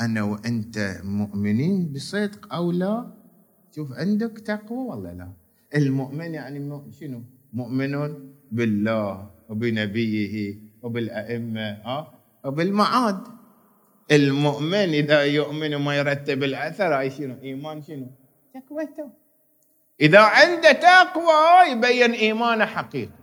أنا 0.00 0.22
وأنت 0.22 1.00
مؤمنين 1.04 1.92
بصدق 1.92 2.54
أو 2.54 2.72
لا؟ 2.72 3.12
شوف 3.74 3.92
عندك 3.92 4.38
تقوى 4.38 4.78
ولا 4.78 5.12
لا؟ 5.14 5.32
المؤمن 5.74 6.34
يعني 6.34 6.58
شنو؟ 6.92 7.22
مؤمن 7.52 7.92
بالله 8.52 9.30
وبنبيه 9.48 10.34
وبالأئمة 10.82 11.68
ها؟ 11.84 11.98
وبالمعاد. 12.44 13.41
المؤمن 14.10 14.74
إذا 14.74 15.22
يؤمن 15.22 15.74
وما 15.74 15.96
يرتب 15.96 16.42
الأثر 16.42 17.00
أي 17.00 17.10
شنو؟ 17.10 17.36
إيمان 17.42 17.82
شنو؟ 17.82 18.06
تقوته 18.54 19.10
إذا 20.00 20.20
عنده 20.20 20.72
تقوى 20.72 21.70
يبين 21.70 22.12
إيمانه 22.12 22.66
حقيقي. 22.66 23.22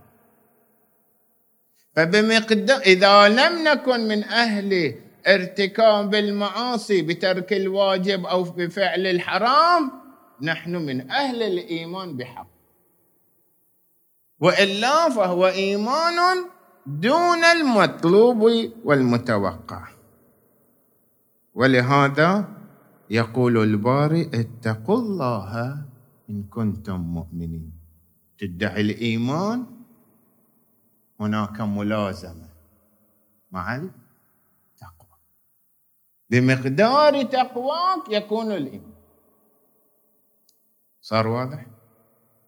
فبمقدار 1.96 2.78
إذا 2.78 3.30
لم 3.30 3.64
نكن 3.64 4.08
من 4.08 4.24
أهل 4.24 4.96
ارتكاب 5.28 6.16
المعاصي 6.16 7.02
بترك 7.02 7.54
الواجب 7.54 8.26
أو 8.26 8.44
بفعل 8.44 9.08
الحرام 9.08 9.92
نحن 10.42 10.76
من 10.76 11.12
أهل 11.12 11.44
الإيمان 11.44 12.18
بحق. 12.18 12.48
وإلا 14.40 15.10
فهو 15.10 15.48
إيمان 15.48 16.46
دون 16.86 17.44
المطلوب 17.44 18.72
والمتوقع. 18.84 19.99
ولهذا 21.60 22.48
يقول 23.10 23.58
الباري 23.58 24.22
اتقوا 24.34 24.98
الله 24.98 25.52
إن 26.30 26.44
كنتم 26.44 27.00
مؤمنين. 27.02 27.72
تدعي 28.38 28.82
الإيمان 28.82 29.66
هناك 31.20 31.62
ملازمة. 31.62 32.50
مع 33.52 33.76
التقوى 33.76 35.18
بمقدار 36.30 37.24
تقواك 37.24 38.10
يكون 38.10 38.52
الإيمان. 38.52 38.94
صار 41.02 41.28
واضح؟ 41.28 41.66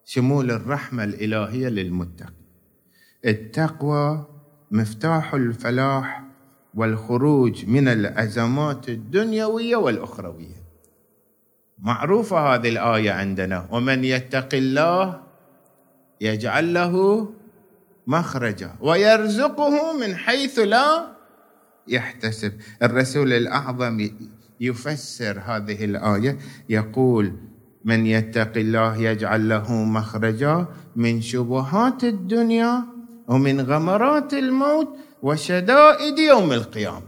شمول 0.06 0.52
الرحمة 0.52 1.04
الإلهية 1.04 1.68
للمتقين. 1.68 2.46
التقوى 3.26 4.26
مفتاح 4.72 5.34
الفلاح 5.34 6.31
والخروج 6.74 7.66
من 7.66 7.88
الأزمات 7.88 8.90
الدنيوية 8.90 9.76
والأخروية. 9.76 10.62
معروفة 11.80 12.56
هذه 12.56 12.70
الآية 12.70 13.12
عندنا 13.12 13.68
ومن 13.72 14.04
يتق 14.04 14.50
الله 14.54 15.22
يجعل 16.22 16.74
له 16.74 17.28
مخرجا 18.08 18.76
ويرزقه 18.82 19.98
من 19.98 20.16
حيث 20.16 20.60
لا 20.60 21.08
يحتسب. 21.88 22.54
الرسول 22.84 23.34
الأعظم 23.34 24.10
يفسر 24.60 25.40
هذه 25.46 25.86
الآية 25.86 26.38
يقول 26.70 27.34
من 27.86 28.06
يتق 28.06 28.58
الله 28.58 28.98
يجعل 28.98 29.50
له 29.50 29.74
مخرجا 29.74 30.66
من 30.96 31.22
شبهات 31.22 32.04
الدنيا 32.04 32.86
ومن 33.28 33.62
غمرات 33.62 34.34
الموت 34.34 34.88
وشدائد 35.24 36.20
يوم 36.20 36.52
القيامة. 36.54 37.08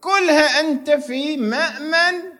كلها 0.00 0.60
أنت 0.60 0.90
في 0.90 1.36
مأمن 1.36 2.36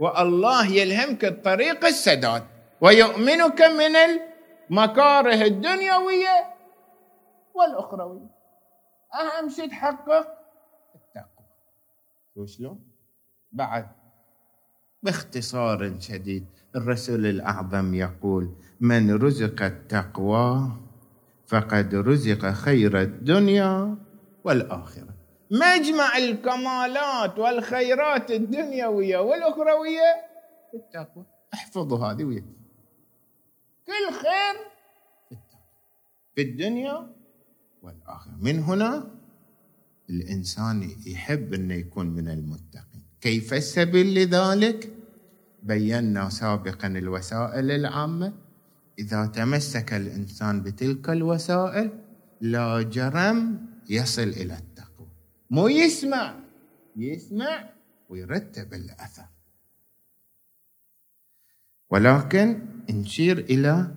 والله 0.00 0.66
يلهمك 0.66 1.24
الطريق 1.24 1.84
السداد 1.84 2.42
ويؤمنك 2.80 3.60
من 3.62 3.96
المكاره 3.96 5.34
الدنيوية 5.34 6.54
والأخروية. 7.54 8.30
أهم 9.14 9.48
شيء 9.48 9.68
تحقق 9.68 10.26
التقوى. 10.94 12.46
شلون 12.46 12.78
بعد 13.52 13.86
باختصار 15.02 16.00
شديد 16.00 16.46
الرسول 16.76 17.26
الأعظم 17.26 17.94
يقول 17.94 18.54
من 18.80 19.22
رزق 19.22 19.62
التقوى 19.62 20.72
فقد 21.46 21.94
رزق 21.94 22.50
خير 22.50 23.00
الدنيا. 23.00 23.96
والآخرة. 24.44 25.14
مجمع 25.50 26.16
الكمالات 26.16 27.38
والخيرات 27.38 28.30
الدنيوية 28.30 29.18
والأخروية. 29.18 30.10
التقوى 30.74 31.26
احفظوا 31.54 31.98
هذه 31.98 32.24
ويا 32.24 32.44
كل 33.86 34.12
خير 34.12 34.56
في 35.28 35.36
في 36.34 36.42
الدنيا 36.42 37.14
والآخرة. 37.82 38.32
من 38.40 38.58
هنا 38.58 39.10
الإنسان 40.10 40.90
يحب 41.06 41.54
إنه 41.54 41.74
يكون 41.74 42.06
من 42.06 42.28
المتقين. 42.28 43.04
كيف 43.20 43.54
السبيل 43.54 44.14
لذلك؟ 44.14 44.92
بينا 45.62 46.28
سابقا 46.28 46.88
الوسائل 46.88 47.70
العامة. 47.70 48.32
إذا 48.98 49.26
تمسك 49.26 49.94
الإنسان 49.94 50.62
بتلك 50.62 51.10
الوسائل 51.10 51.90
لا 52.40 52.82
جرم 52.82 53.66
يصل 53.90 54.22
إلى 54.22 54.54
التقوى. 54.58 55.08
مو 55.50 55.68
يسمع 55.68 56.40
يسمع 56.96 57.70
ويرتب 58.08 58.74
الأثر. 58.74 59.26
ولكن 61.90 62.66
نشير 62.90 63.38
إلى 63.38 63.94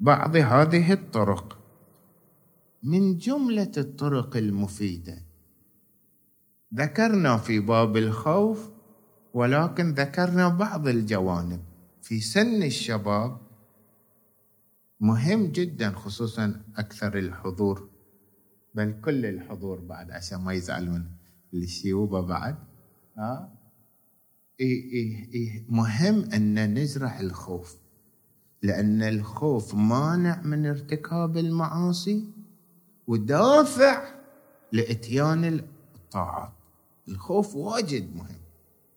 بعض 0.00 0.36
هذه 0.36 0.92
الطرق. 0.92 1.58
من 2.82 3.18
جملة 3.18 3.72
الطرق 3.76 4.36
المفيدة. 4.36 5.18
ذكرنا 6.74 7.36
في 7.36 7.60
باب 7.60 7.96
الخوف 7.96 8.70
ولكن 9.34 9.94
ذكرنا 9.94 10.48
بعض 10.48 10.88
الجوانب. 10.88 11.60
في 12.02 12.20
سن 12.20 12.62
الشباب 12.62 13.40
مهم 15.00 15.46
جدا 15.46 15.90
خصوصا 15.90 16.62
أكثر 16.76 17.18
الحضور. 17.18 17.97
بل 18.78 18.94
كل 19.04 19.26
الحضور 19.26 19.80
بعد 19.80 20.10
عشان 20.10 20.40
ما 20.40 20.52
يزعلون. 20.52 21.10
الشيوبة 21.54 22.20
بعد 22.20 22.56
ها 23.18 23.54
إيه 24.60 24.92
إيه 24.92 25.32
إيه. 25.34 25.64
مهم 25.68 26.24
أن 26.34 26.74
نزرع 26.78 27.20
الخوف. 27.20 27.76
لأن 28.62 29.02
الخوف 29.02 29.74
مانع 29.74 30.42
من 30.42 30.66
ارتكاب 30.66 31.36
المعاصي 31.36 32.24
ودافع 33.06 34.02
لإتيان 34.72 35.44
الطاعات. 35.44 36.52
الخوف 37.08 37.56
واجد 37.56 38.16
مهم. 38.16 38.38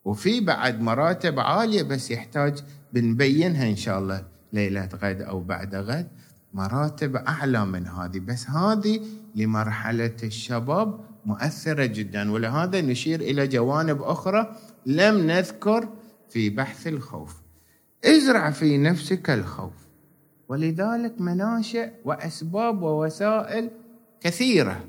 وفي 0.04 0.40
بعد 0.40 0.80
مراتب 0.80 1.38
عالية 1.38 1.82
بس 1.82 2.10
يحتاج 2.10 2.62
بنبينها 2.92 3.68
إن 3.70 3.76
شاء 3.76 3.98
الله 3.98 4.28
ليلة 4.52 4.88
غد 4.94 5.22
أو 5.22 5.40
بعد 5.40 5.74
غد. 5.74 6.08
مراتب 6.54 7.16
أعلى 7.16 7.66
من 7.66 7.86
هذه. 7.86 8.18
بس 8.18 8.50
هذه 8.50 9.00
لمرحلة 9.34 10.16
الشباب 10.22 11.00
مؤثرة 11.24 11.86
جدا 11.86 12.32
ولهذا 12.32 12.80
نشير 12.80 13.20
إلى 13.20 13.46
جوانب 13.46 14.02
أخرى 14.02 14.56
لم 14.86 15.26
نذكر 15.26 15.88
في 16.28 16.50
بحث 16.50 16.86
الخوف. 16.86 17.42
ازرع 18.04 18.50
في 18.50 18.78
نفسك 18.78 19.30
الخوف 19.30 19.72
ولذلك 20.48 21.20
مناشئ 21.20 21.90
وأسباب 22.04 22.82
ووسائل 22.82 23.70
كثيرة. 24.20 24.84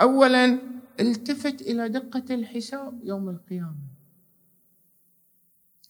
أولا 0.00 0.58
التفت 1.00 1.62
إلى 1.62 1.88
دقة 1.88 2.34
الحساب 2.34 3.00
يوم 3.04 3.28
القيامة. 3.28 3.88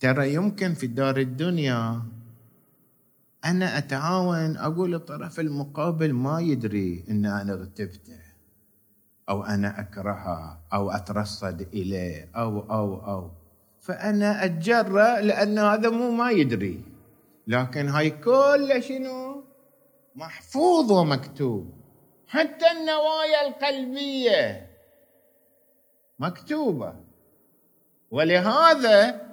ترى 0.01 0.35
يمكن 0.35 0.75
في 0.75 0.87
دار 0.87 1.17
الدنيا 1.17 2.03
أنا 3.44 3.79
أتعاون 3.79 4.57
أقول 4.57 4.94
الطرف 4.94 5.40
المقابل 5.40 6.12
ما 6.12 6.40
يدري 6.40 7.05
أن 7.11 7.27
أنا 7.27 7.53
اغتبته 7.53 8.18
أو 9.29 9.44
أنا 9.44 9.81
أكرهه 9.81 10.61
أو 10.72 10.90
أترصد 10.90 11.61
إليه 11.61 12.31
أو 12.37 12.61
أو 12.61 13.07
أو. 13.07 13.31
فأنا 13.81 14.44
أتجرأ 14.44 15.20
لأن 15.20 15.59
هذا 15.59 15.90
مو 15.90 16.11
ما 16.11 16.31
يدري. 16.31 16.85
لكن 17.46 17.88
هاي 17.88 18.11
كل 18.11 18.83
شنو؟ 18.83 19.44
محفوظ 20.16 20.92
ومكتوب. 20.92 21.72
حتى 22.27 22.66
النوايا 22.70 23.48
القلبية 23.48 24.66
مكتوبة. 26.18 26.94
ولهذا 28.11 29.29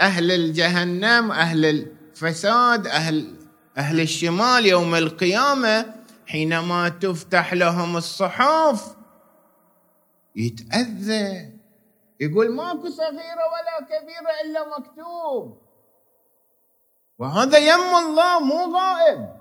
أهل 0.00 0.30
الجهنم 0.32 1.32
أهل 1.32 1.64
الفساد 1.64 2.86
أهل 2.86 3.37
أهل 3.76 4.00
الشمال 4.00 4.66
يوم 4.66 4.94
القيامة 4.94 5.94
حينما 6.26 6.88
تفتح 6.88 7.54
لهم 7.54 7.96
الصحف 7.96 8.96
يتأذى. 10.36 11.52
يقول 12.20 12.54
ماكو 12.54 12.88
صغيرة 12.88 13.44
ولا 13.52 13.86
كبيرة 13.90 14.30
إلا 14.44 14.78
مكتوب. 14.78 15.58
وهذا 17.18 17.58
يم 17.58 17.96
الله 17.96 18.40
مو 18.40 18.76
غائب. 18.76 19.38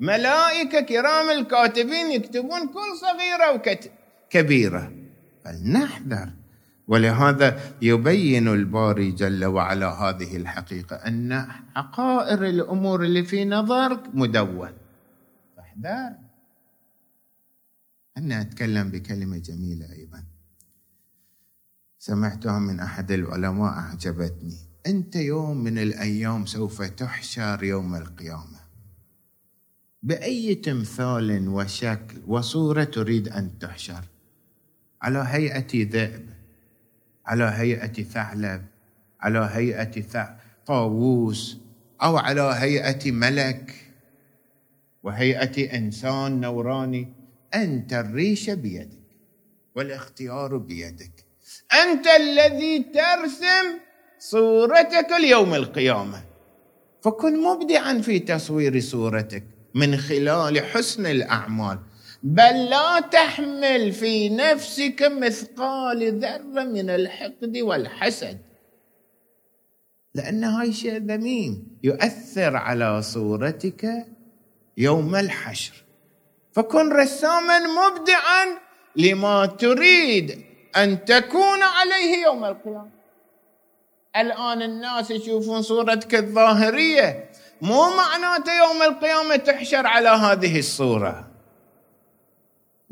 ملائكة 0.00 0.80
كرام 0.80 1.30
الكاتبين 1.30 2.10
يكتبون 2.10 2.68
كل 2.68 2.96
صغيرة 3.00 3.52
وكبيرة 3.52 4.92
فلنحذر. 5.44 6.39
ولهذا 6.90 7.74
يبين 7.82 8.48
الباري 8.48 9.10
جل 9.12 9.44
وعلا 9.44 9.88
هذه 9.88 10.36
الحقيقة 10.36 10.96
أن 10.96 11.46
حقائر 11.74 12.44
الأمور 12.44 13.04
اللي 13.04 13.24
في 13.24 13.44
نظرك 13.44 14.14
مدون. 14.14 14.72
فاحذر 15.56 16.16
أنا 18.16 18.40
أتكلم 18.40 18.90
بكلمة 18.90 19.38
جميلة 19.38 19.92
أيضا. 19.92 20.24
سمعتها 21.98 22.58
من 22.58 22.80
أحد 22.80 23.10
العلماء 23.12 23.72
أعجبتني. 23.72 24.58
أنت 24.86 25.16
يوم 25.16 25.56
من 25.64 25.78
الأيام 25.78 26.46
سوف 26.46 26.82
تحشر 26.82 27.64
يوم 27.64 27.94
القيامة. 27.94 28.60
بأي 30.02 30.54
تمثال 30.54 31.48
وشكل 31.48 32.18
وصورة 32.26 32.84
تريد 32.84 33.28
أن 33.28 33.58
تحشر؟ 33.58 34.04
على 35.02 35.24
هيئة 35.26 35.90
ذئب. 35.90 36.29
على 37.30 37.44
هيئة 37.44 38.02
ثعلب 38.02 38.62
على 39.20 39.50
هيئة 39.52 40.36
طاووس 40.66 41.58
أو 42.02 42.16
على 42.16 42.54
هيئة 42.56 43.12
ملك. 43.12 43.74
وهيئة 45.02 45.76
إنسان 45.76 46.40
نوراني 46.40 47.08
أنت 47.54 47.92
الريش 47.92 48.50
بيدك 48.50 48.98
والاختيار 49.76 50.56
بيدك. 50.56 51.24
أنت 51.72 52.06
الذي 52.06 52.78
ترسم 52.78 53.78
صورتك 54.18 55.12
اليوم 55.18 55.54
القيامة. 55.54 56.22
فكن 57.02 57.42
مبدعا 57.42 58.00
في 58.00 58.18
تصوير 58.18 58.80
صورتك 58.80 59.44
من 59.74 59.96
خلال 59.96 60.64
حسن 60.64 61.06
الأعمال. 61.06 61.78
بل 62.22 62.64
لا 62.70 63.00
تحمل 63.00 63.92
في 63.92 64.28
نفسك 64.28 65.02
مثقال 65.02 66.20
ذرة 66.20 66.64
من 66.64 66.90
الحقد 66.90 67.58
والحسد. 67.58 68.38
لأن 70.14 70.44
هاي 70.44 70.72
شيء 70.72 70.96
ذميم. 70.96 71.78
يؤثر 71.82 72.56
على 72.56 73.02
صورتك 73.02 74.06
يوم 74.76 75.16
الحشر. 75.16 75.84
فكن 76.52 76.92
رساما 76.92 77.58
مبدعا 77.58 78.46
لما 78.96 79.46
تريد 79.46 80.44
أن 80.76 81.04
تكون 81.04 81.62
عليه 81.62 82.22
يوم 82.24 82.44
القيامة. 82.44 82.90
الآن 84.16 84.62
الناس 84.62 85.10
يشوفون 85.10 85.62
صورتك 85.62 86.14
الظاهرية. 86.14 87.30
مو 87.62 87.96
معناته 87.96 88.58
يوم 88.58 88.82
القيامة 88.82 89.36
تحشر 89.36 89.86
على 89.86 90.08
هذه 90.08 90.58
الصورة. 90.58 91.29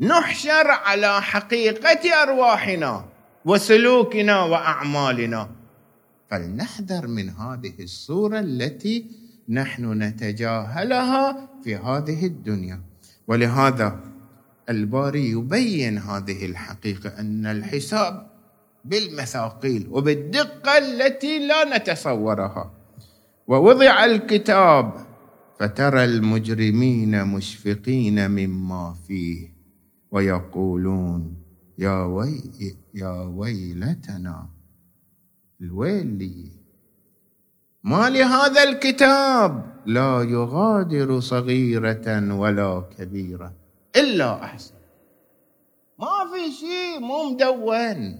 نحشر 0.01 0.67
على 0.67 1.21
حقيقة 1.21 2.23
أرواحنا 2.23 3.05
وسلوكنا 3.45 4.43
وأعمالنا. 4.43 5.49
فلنحذر 6.29 7.07
من 7.07 7.29
هذه 7.29 7.73
الصورة 7.79 8.39
التي 8.39 9.05
نحن 9.49 10.03
نتجاهلها 10.03 11.49
في 11.63 11.75
هذه 11.75 12.25
الدنيا. 12.25 12.81
ولهذا 13.27 13.99
الباري 14.69 15.31
يبين 15.31 15.97
هذه 15.97 16.45
الحقيقة 16.45 17.19
أن 17.19 17.45
الحساب 17.45 18.27
بالمثاقيل 18.85 19.87
وبالدقة 19.91 20.77
التي 20.77 21.47
لا 21.47 21.77
نتصورها. 21.77 22.71
ووضع 23.47 24.05
الكتاب 24.05 24.93
فترى 25.59 26.03
المجرمين 26.03 27.25
مشفقين 27.25 28.31
مما 28.31 28.95
فيه. 29.07 29.58
ويقولون 30.11 31.35
يا 31.77 32.03
وي 32.03 32.41
يا 32.93 33.21
ويلتنا 33.21 34.49
الويل 35.61 36.07
لي 36.07 36.51
ما 37.83 38.09
لهذا 38.09 38.63
الكتاب؟ 38.63 39.75
لا 39.85 40.23
يغادر 40.23 41.19
صغيرة 41.19 42.35
ولا 42.35 42.89
كبيرة 42.97 43.53
إلا 43.95 44.43
أحسن. 44.43 44.73
ما 45.99 46.31
في 46.31 46.51
شيء 46.51 46.99
مو 46.99 47.29
مدون. 47.29 48.19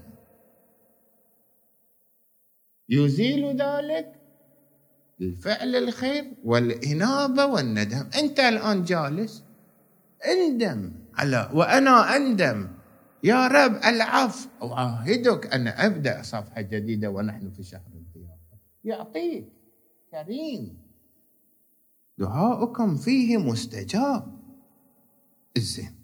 يزيل 2.90 3.46
ذلك 3.62 4.16
الفعل 5.22 5.76
الخير 5.76 6.34
والإنابة 6.44 7.46
والندم. 7.46 8.10
أنت 8.20 8.40
الآن 8.40 8.84
جالس 8.84 9.44
اندم 10.26 10.92
على 11.20 11.50
وأنا 11.54 12.16
أندم. 12.16 12.68
يا 13.24 13.48
رب 13.48 13.76
العفو. 13.76 14.50
أعاهدك 14.64 15.54
أن 15.54 15.68
أبدأ 15.68 16.22
صفحة 16.22 16.62
جديدة 16.62 17.10
ونحن 17.10 17.52
في 17.52 17.64
شهر 17.64 17.92
الضيافة. 17.96 18.56
يعطيك. 18.84 19.48
كريم. 20.12 20.78
دعاؤكم 22.18 22.98
فيه 22.98 23.38
مستجاب. 23.38 24.40
الزين. 25.58 25.96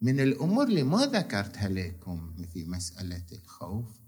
من 0.00 0.20
الأمور 0.20 0.64
اللي 0.64 0.82
ما 0.82 1.06
ذكرتها 1.06 1.68
لكم 1.68 2.34
في 2.52 2.64
مسألة 2.64 3.24
الخوف 3.32 4.00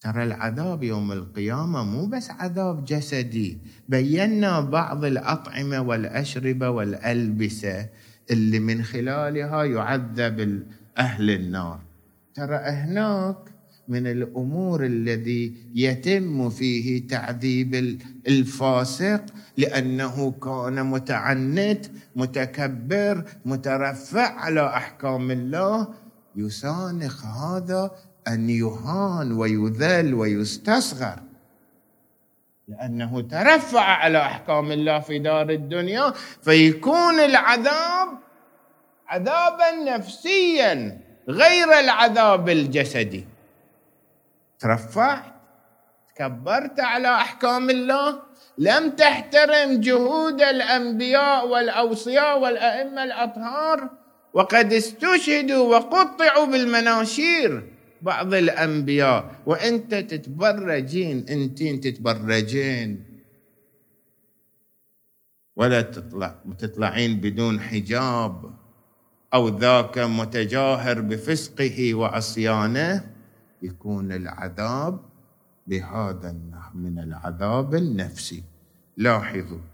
ترى 0.00 0.22
العذاب 0.22 0.82
يوم 0.82 1.12
القيامة 1.12 1.84
مو 1.84 2.06
بس 2.06 2.30
عذاب 2.30 2.84
جسدي. 2.84 3.58
بينا 3.88 4.60
بعض 4.60 5.04
الأطعمة 5.04 5.80
والأشربة 5.80 6.70
والألبسة 6.70 7.88
اللي 8.30 8.58
من 8.58 8.82
خلالها 8.82 9.64
يعذب 9.64 10.62
أهل 10.98 11.30
النار. 11.30 11.80
ترى 12.34 12.56
هناك 12.56 13.36
من 13.88 14.06
الأمور 14.06 14.86
الذي 14.86 15.54
يتم 15.74 16.50
فيه 16.50 17.08
تعذيب 17.08 17.98
الفاسق 18.28 19.24
لأنه 19.56 20.30
كان 20.30 20.86
متعنت 20.86 21.86
متكبر 22.16 23.24
مترفع 23.44 24.40
على 24.40 24.66
أحكام 24.66 25.30
الله. 25.30 25.88
يسانخ 26.36 27.26
هذا 27.26 27.90
أن 28.28 28.50
يهان 28.50 29.32
ويذل 29.32 30.14
ويستصغر. 30.14 31.29
لأنه 32.70 33.20
ترفع 33.20 33.80
على 33.80 34.18
أحكام 34.18 34.72
الله 34.72 34.98
في 35.00 35.18
دار 35.18 35.50
الدنيا 35.50 36.12
فيكون 36.42 37.20
العذاب 37.20 38.08
عذابا 39.08 39.70
نفسيا 39.70 40.98
غير 41.28 41.78
العذاب 41.78 42.48
الجسدي. 42.48 43.26
ترفعت 44.58 45.24
تكبرت 46.14 46.80
على 46.80 47.14
أحكام 47.14 47.70
الله 47.70 48.22
لم 48.58 48.90
تحترم 48.90 49.80
جهود 49.80 50.42
الأنبياء 50.42 51.48
والأوصياء 51.48 52.38
والأئمة 52.38 53.04
الأطهار 53.04 53.88
وقد 54.34 54.72
استشهدوا 54.72 55.76
وقطعوا 55.76 56.46
بالمناشير. 56.46 57.62
بعض 58.02 58.34
الأنبياء. 58.34 59.42
وأنت 59.46 59.94
تتبرجين 59.94 61.28
أنتين 61.28 61.80
تتبرجين. 61.80 63.04
ولا 65.56 65.82
تطلع 65.82 66.34
تطلعين 66.58 67.20
بدون 67.20 67.60
حجاب. 67.60 68.54
أو 69.34 69.48
ذاك 69.48 69.98
متجاهر 69.98 71.00
بفسقه 71.00 71.94
وعصيانه. 71.94 73.10
يكون 73.62 74.12
العذاب 74.12 75.00
بهذا 75.66 76.30
النحو 76.30 76.78
من 76.78 76.98
العذاب 76.98 77.74
النفسي. 77.74 78.42
لاحظوا 78.96 79.64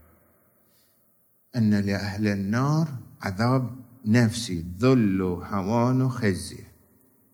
أن 1.56 1.74
لأهل 1.74 2.26
النار 2.26 2.88
عذاب 3.22 3.76
نفسي. 4.06 4.64
ذل 4.78 5.22
هوان 5.22 6.08
خزي. 6.08 6.65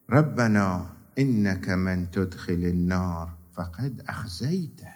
ربنا 0.09 0.89
إنك 1.19 1.69
من 1.69 2.11
تدخل 2.11 2.53
النار 2.53 3.37
فقد 3.53 4.01
أخزيته 4.09 4.93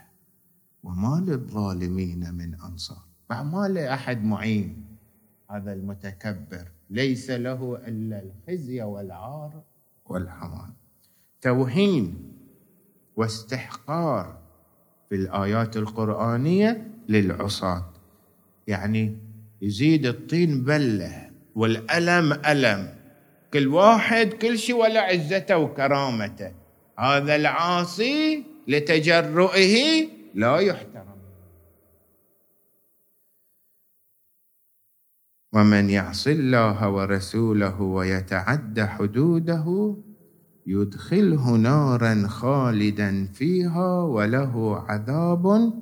وما 0.84 1.24
للظالمين 1.28 2.34
من 2.34 2.56
أنصار. 2.56 3.04
ما 3.30 3.68
لاحد 3.68 4.24
معين 4.24 4.86
هذا 5.52 5.74
المتكبر 5.74 6.68
ليس 6.90 7.30
له 7.30 7.78
إلا 7.88 8.24
الخزي 8.24 8.82
والعار 8.82 9.64
والحوان 10.06 10.74
توهين 11.42 12.34
واستحقار 13.16 14.40
في 15.10 15.16
الآيات 15.16 15.78
القرآنية 15.78 16.88
للعصاة. 17.10 17.86
يعني 18.68 19.18
يزيد 19.62 20.06
الطين 20.06 20.64
بله 20.64 21.30
والألم 21.56 22.34
ألم. 22.34 22.97
كل 23.54 23.68
واحد 23.68 24.28
كل 24.28 24.58
شيء 24.58 24.76
ولا 24.76 25.02
عزته 25.02 25.58
وكرامته. 25.58 26.52
هذا 27.00 27.36
العاصي 27.36 28.44
لتجرؤه 28.68 29.76
لا 30.34 30.58
يحترم. 30.60 31.18
ومن 35.54 35.90
يعص 35.90 36.28
الله 36.28 36.90
ورسوله 36.90 37.82
ويتعد 37.82 38.80
حدوده 38.80 39.96
يدخله 40.68 41.52
نارا 41.52 42.28
خالدا 42.28 43.26
فيها 43.34 44.04
وله 44.04 44.86
عذاب 44.90 45.74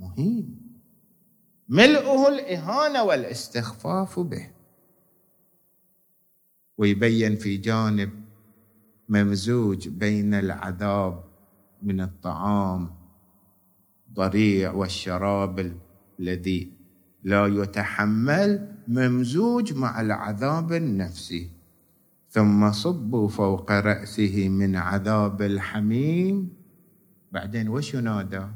مهين. 0.00 0.60
ملؤه 1.68 2.28
الإهانة 2.28 3.02
والاستخفاف 3.02 4.20
به. 4.20 4.59
ويبين 6.80 7.36
في 7.36 7.56
جانب 7.56 8.10
ممزوج 9.08 9.88
بين 9.88 10.34
العذاب 10.34 11.24
من 11.82 12.00
الطعام 12.00 12.90
ضريع 14.12 14.72
والشراب 14.72 15.76
الذي 16.20 16.72
لا 17.24 17.46
يتحمل 17.46 18.72
ممزوج 18.88 19.72
مع 19.72 20.00
العذاب 20.00 20.72
النفسي. 20.72 21.50
ثم 22.30 22.72
صبوا 22.72 23.28
فوق 23.28 23.72
رأسه 23.72 24.48
من 24.48 24.76
عذاب 24.76 25.42
الحميم. 25.42 26.48
بعدين 27.32 27.68
وش 27.68 27.94
ينادى؟ 27.94 28.46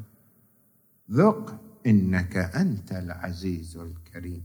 ذق 1.11 1.61
إنك 1.85 2.37
أنت 2.37 2.91
العزيز 2.91 3.77
الكريم. 3.77 4.43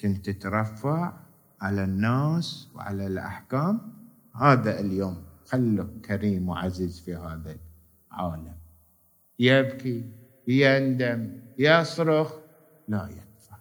كنت 0.00 0.30
ترفع 0.30 1.29
على 1.60 1.84
الناس 1.84 2.68
وعلى 2.74 3.06
الأحكام. 3.06 3.80
هذا 4.34 4.80
اليوم 4.80 5.22
خلك 5.44 6.00
كريم 6.04 6.48
وعزيز 6.48 7.00
في 7.00 7.14
هذا 7.14 7.56
العالم. 8.12 8.56
يبكي 9.38 10.10
يندم 10.48 11.40
يصرخ 11.58 12.34
لا 12.88 13.08
يدفع 13.08 13.58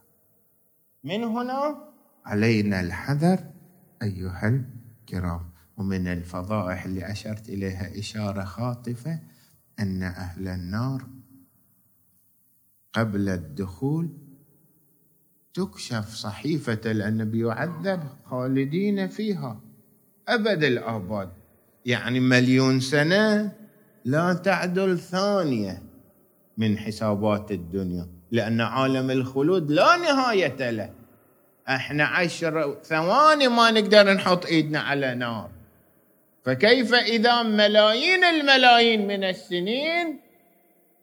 من 1.03 1.23
هنا 1.23 1.75
علينا 2.25 2.79
الحذر 2.79 3.39
أيها 4.01 4.47
الكرام. 4.47 5.49
ومن 5.79 6.07
الفضائح 6.07 6.85
اللي 6.85 7.11
أشرت 7.11 7.49
إليها 7.49 7.99
إشارة 7.99 8.43
خاطفة 8.43 9.19
أن 9.79 10.03
أهل 10.03 10.47
النار 10.47 11.07
قبل 12.93 13.29
الدخول 13.29 14.09
تكشف 15.53 16.09
صحيفة 16.09 16.91
لأنه 16.91 17.23
بيعذب 17.23 18.03
خالدين 18.25 19.07
فيها. 19.07 19.61
أبد 20.27 20.63
الآباد 20.63 21.29
يعني 21.85 22.19
مليون 22.19 22.79
سنة 22.79 23.51
لا 24.05 24.33
تعدل 24.33 24.99
ثانية 24.99 25.83
من 26.57 26.77
حسابات 26.77 27.51
الدنيا. 27.51 28.07
لأن 28.31 28.61
عالم 28.61 29.11
الخلود 29.11 29.71
لا 29.71 29.97
نهاية 29.97 30.69
له. 30.69 30.93
إحنا 31.69 32.03
عشر 32.05 32.77
ثواني 32.83 33.47
ما 33.47 33.71
نقدر 33.71 34.13
نحط 34.13 34.45
إيدنا 34.45 34.79
على 34.79 35.15
نار. 35.15 35.49
فكيف 36.45 36.93
إذا 36.93 37.43
ملايين 37.43 38.23
الملايين 38.23 39.07
من 39.07 39.23
السنين 39.23 40.19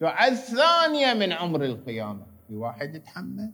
تعد 0.00 0.35
ثانية 0.35 1.14
من 1.14 1.32
عمر 1.32 1.64
القيامة؟ 1.64 2.26
في 2.48 2.54
واحد 2.54 2.94
يتحمل. 2.94 3.50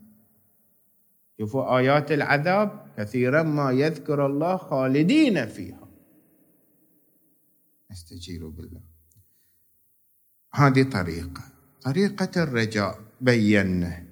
شوفوا 1.43 1.79
آيات 1.79 2.13
العذاب 2.13 2.87
كثيرا 2.97 3.43
ما 3.43 3.71
يذكر 3.71 4.27
الله 4.27 4.57
خالدين 4.57 5.47
فيها. 5.47 5.89
استجيروا 7.93 8.51
بالله. 8.51 8.81
هذه 10.55 10.83
طريقة. 10.83 11.43
طريقة 11.83 12.43
الرجاء. 12.43 13.01
بينه. 13.21 14.07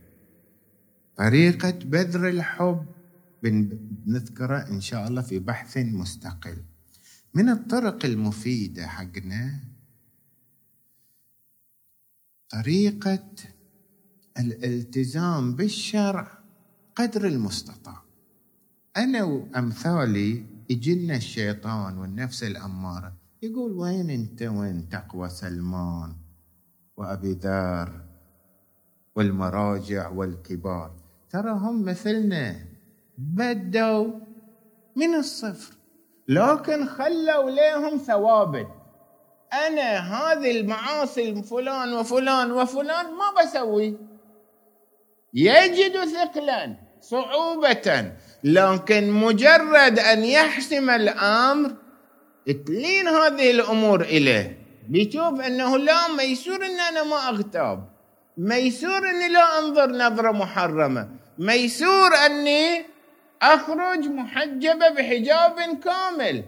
طريقة 1.17 1.71
بذر 1.71 2.29
الحب. 2.29 2.87
بنذكره 3.43 4.69
إن 4.69 4.81
شاء 4.81 5.09
الله 5.09 5.23
في 5.23 5.39
بحث 5.39 5.77
مستقل. 5.77 6.57
من 7.35 7.49
الطرق 7.49 8.05
المفيدة 8.05 8.87
حقنا 8.87 9.61
طريقة 12.51 13.31
الالتزام 14.39 15.57
بالشرع. 15.57 16.40
قدر 16.97 17.27
المستطاع. 17.27 18.03
أنا 18.97 19.25
وأمثالي 19.25 20.47
يجينا 20.71 21.17
الشيطان 21.17 21.99
والنفس 21.99 22.43
الأمارة. 22.43 23.13
يقول 23.43 23.73
وين 23.73 24.11
أنت 24.11 24.43
وين 24.43 24.89
تقوى 24.89 25.29
سلمان 25.29 26.17
وأبي 26.97 27.33
ذر 27.33 28.01
والمراجع 29.17 30.09
والكبار؟ 30.09 30.95
ترى 31.31 31.51
هم 31.51 31.85
مثلنا. 31.85 32.57
بدوا 33.19 34.13
من 34.97 35.15
الصفر. 35.15 35.75
لكن 36.29 36.87
خلوا 36.87 37.51
لهم 37.51 37.99
ثوابت. 37.99 38.69
أنا 39.53 39.99
هذه 39.99 40.61
المعاصي 40.61 41.43
فلان 41.43 41.93
وفلان 41.93 42.53
وفلان 42.53 43.07
ما 43.07 43.43
بسوي. 43.43 44.10
يجد 45.35 46.05
ثقلا 46.05 46.77
صعوبه 47.01 48.13
لكن 48.45 49.11
مجرد 49.11 49.99
أن 49.99 50.25
يحسم 50.25 50.91
الأمر 50.91 51.75
تلين 52.67 53.09
هذه 53.09 53.51
الأمور 53.51 54.01
إليه. 54.01 54.59
بيشوف 54.89 55.41
أنه 55.41 55.79
لا 55.79 56.09
ميسور 56.09 56.67
إن 56.67 56.81
أنا 56.81 57.03
ما 57.03 57.29
أغتاب. 57.29 57.89
ميسور 58.39 59.11
إني 59.11 59.29
لا 59.29 59.59
أنظر 59.59 59.91
نظرة 59.91 60.31
محرمة. 60.33 61.09
ميسور 61.39 62.15
أني 62.27 62.85
أخرج 63.43 64.09
محجبة 64.09 64.89
بحجاب 64.89 65.57
كامل. 65.85 66.45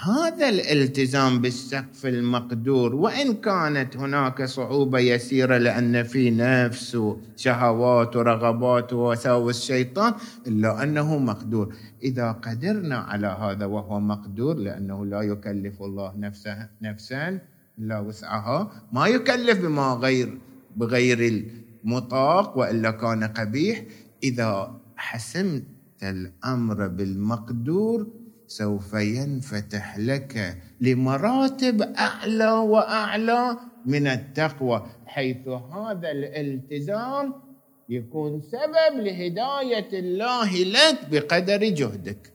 هذا 0.00 0.48
الالتزام 0.48 1.40
بالسقف 1.40 2.06
المقدور 2.06 2.94
وإن 2.94 3.34
كانت 3.34 3.96
هناك 3.96 4.44
صعوبة 4.44 4.98
يسيرة 4.98 5.58
لأن 5.58 6.02
في 6.02 6.30
نفس 6.30 6.94
وشهوات 6.94 8.16
ورغبات 8.16 8.92
ووساوس 8.92 9.58
الشيطان 9.58 10.14
إلا 10.46 10.82
أنه 10.82 11.18
مقدور. 11.18 11.74
إذا 12.02 12.32
قدرنا 12.32 12.96
على 12.96 13.26
هذا 13.26 13.66
وهو 13.66 14.00
مقدور 14.00 14.56
لأنه 14.56 15.06
لا 15.06 15.22
يكلف 15.22 15.82
الله 15.82 16.12
نفسه 16.16 16.68
نفسا 16.82 17.38
إلا 17.78 17.98
وسعها 17.98 18.70
ما 18.92 19.06
يكلف 19.06 19.58
بما 19.60 19.92
غير 19.92 20.38
بغير 20.76 21.44
المطاق 21.84 22.58
وإلا 22.58 22.90
كان 22.90 23.24
قبيح. 23.24 23.82
إذا 24.22 24.80
حسمت 24.96 25.64
الأمر 26.02 26.88
بالمقدور 26.88 28.21
سوف 28.56 28.94
ينفتح 28.94 29.98
لك 29.98 30.58
لمراتب 30.80 31.82
أعلى 31.82 32.52
وأعلى 32.52 33.56
من 33.86 34.06
التقوى 34.06 34.86
حيث 35.06 35.48
هذا 35.48 36.10
الالتزام 36.10 37.34
يكون 37.88 38.40
سبب 38.40 38.94
لهداية 39.00 39.88
الله 39.92 40.50
لك 40.64 40.98
بقدر 41.10 41.56
جهدك. 41.56 42.32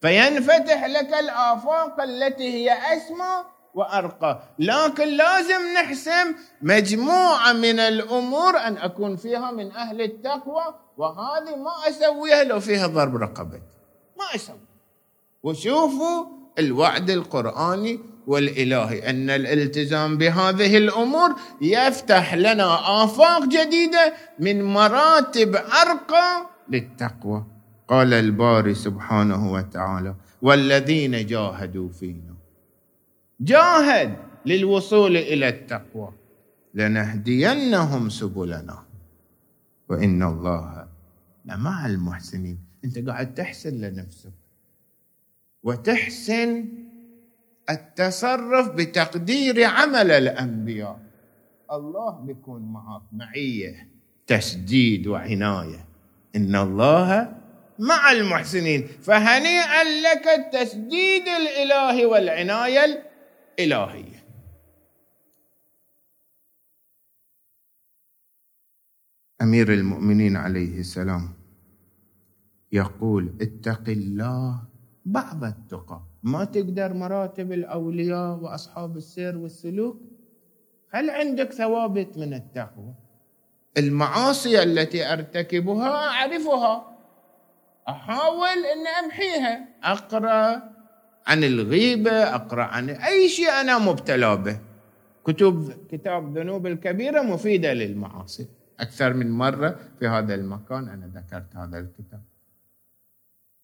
فينفتح 0.00 0.84
لك 0.84 1.14
الآفاق 1.14 2.00
التي 2.00 2.48
هي 2.54 2.72
أسمى 2.72 3.44
وأرقى. 3.74 4.42
لكن 4.58 5.08
لازم 5.16 5.62
نحسم 5.74 6.34
مجموعة 6.62 7.52
من 7.52 7.80
الأمور 7.80 8.58
أن 8.58 8.76
أكون 8.76 9.16
فيها 9.16 9.50
من 9.50 9.72
أهل 9.72 10.02
التقوى 10.02 10.64
وهذه 10.96 11.56
ما 11.56 11.88
أسويها 11.88 12.44
لو 12.44 12.60
فيها 12.60 12.86
ضرب 12.86 13.16
رقبه 13.16 13.60
ما 14.32 14.36
أسوي 14.36 14.56
وشوفوا 15.42 16.24
الوعد 16.58 17.10
القرآني 17.10 18.00
والإلهي 18.26 19.10
أن 19.10 19.30
الالتزام 19.30 20.18
بهذه 20.18 20.76
الأمور 20.76 21.34
يفتح 21.60 22.34
لنا 22.34 23.04
آفاق 23.04 23.44
جديدة 23.44 24.14
من 24.38 24.62
مراتب 24.64 25.56
أرقى 25.56 26.46
للتقوى. 26.68 27.44
قال 27.88 28.14
الباري 28.14 28.74
سبحانه 28.74 29.52
وتعالى 29.52 30.14
والذين 30.42 31.26
جاهدوا 31.26 31.88
فينا. 31.88 32.34
جاهد 33.40 34.16
للوصول 34.46 35.16
إلى 35.16 35.48
التقوى. 35.48 36.12
لنهدينهم 36.74 38.08
سبلنا. 38.08 38.82
وإن 39.88 40.22
الله 40.22 40.88
لمع 41.44 41.86
المحسنين. 41.86 42.71
انت 42.84 43.08
قاعد 43.08 43.34
تحسن 43.34 43.80
لنفسك. 43.80 44.32
وتحسن 45.62 46.68
التصرف 47.70 48.68
بتقدير 48.68 49.64
عمل 49.64 50.10
الأنبياء. 50.10 51.00
الله 51.72 52.10
بيكون 52.10 52.72
معك 52.72 53.02
معية 53.12 53.88
تسديد 54.26 55.06
وعناية. 55.06 55.84
إن 56.36 56.56
الله 56.56 57.36
مع 57.78 58.12
المحسنين. 58.12 58.86
فهنيئا 58.86 59.84
لك 59.84 60.26
التسديد 60.26 61.28
الإلهي 61.28 62.06
والعناية 62.06 63.04
الإلهية. 63.58 64.22
أمير 69.42 69.72
المؤمنين 69.72 70.36
عليه 70.36 70.80
السلام. 70.80 71.41
يقول 72.72 73.32
اتق 73.40 73.88
الله 73.88 74.62
بعض 75.04 75.44
التقى. 75.44 76.02
ما 76.22 76.44
تقدر 76.44 76.94
مراتب 76.94 77.52
الأولياء 77.52 78.38
وأصحاب 78.38 78.96
السير 78.96 79.38
والسلوك؟ 79.38 80.00
هل 80.90 81.10
عندك 81.10 81.52
ثوابت 81.52 82.18
من 82.18 82.34
التقوى؟ 82.34 82.94
المعاصي 83.78 84.62
التي 84.62 85.12
أرتكبها 85.12 85.90
أعرفها. 86.08 86.98
أحاول 87.88 88.58
ان 88.74 89.04
أمحيها. 89.04 89.68
أقرأ 89.82 90.62
عن 91.26 91.44
الغيبة 91.44 92.10
أقرأ 92.10 92.62
عن 92.62 92.90
أي 92.90 93.28
شيء 93.28 93.50
أنا 93.50 93.78
مبتلى 93.78 94.36
به. 94.36 94.58
كتب 95.24 95.72
كتاب 95.90 96.38
ذنوب 96.38 96.66
الكبيرة 96.66 97.22
مفيدة 97.22 97.72
للمعاصي. 97.72 98.48
أكثر 98.80 99.14
من 99.14 99.30
مرة 99.30 99.78
في 99.98 100.08
هذا 100.08 100.34
المكان 100.34 100.88
أنا 100.88 101.10
ذكرت 101.14 101.56
هذا 101.56 101.78
الكتاب. 101.78 102.22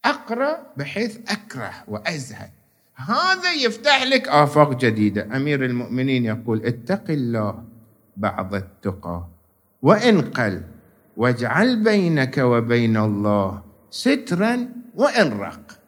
أقرأ 0.04 0.72
بحيث 0.76 1.18
أكره 1.30 1.74
وأزهد. 1.88 2.50
هذا 2.94 3.52
يفتح 3.52 4.02
لك 4.02 4.28
آفاق 4.28 4.76
جديدة. 4.76 5.37
أمير 5.37 5.64
المؤمنين 5.64 6.24
يقول 6.24 6.66
اتق 6.66 7.04
الله 7.11 7.64
بعض 8.16 8.54
التقى 8.54 9.26
وان 9.82 10.20
قل 10.20 10.62
واجعل 11.16 11.82
بينك 11.82 12.38
وبين 12.38 12.96
الله 12.96 13.62
سترا 13.90 14.68
وان 14.94 15.40
رق 15.40 15.78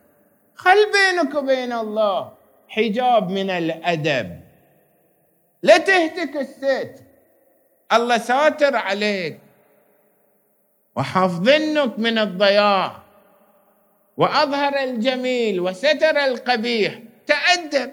خل 0.55 0.79
بينك 0.93 1.35
وبين 1.35 1.73
الله 1.73 2.33
حجاب 2.69 3.31
من 3.31 3.51
الأدب. 3.51 4.41
لا 5.63 5.79
تهتك 5.79 6.37
الستر 6.37 7.05
الله 7.93 8.19
ساتر 8.19 8.77
عليك. 8.77 9.39
وحافظنك 10.97 11.99
من 11.99 12.19
الضياع. 12.19 13.00
وأظهر 14.21 14.75
الجميل 14.85 15.61
وستر 15.61 16.17
القبيح. 16.17 17.03
تأدب. 17.27 17.93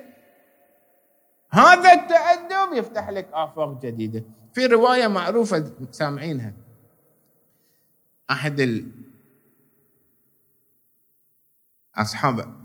هذا 1.50 1.94
التأدب 1.94 2.74
يفتح 2.74 3.10
لك 3.10 3.28
آفاق 3.34 3.82
جديدة. 3.82 4.24
في 4.54 4.66
رواية 4.66 5.08
معروفة 5.08 5.72
سامعينها. 5.92 6.54
أحد 8.32 8.86
أصحاب 11.96 12.56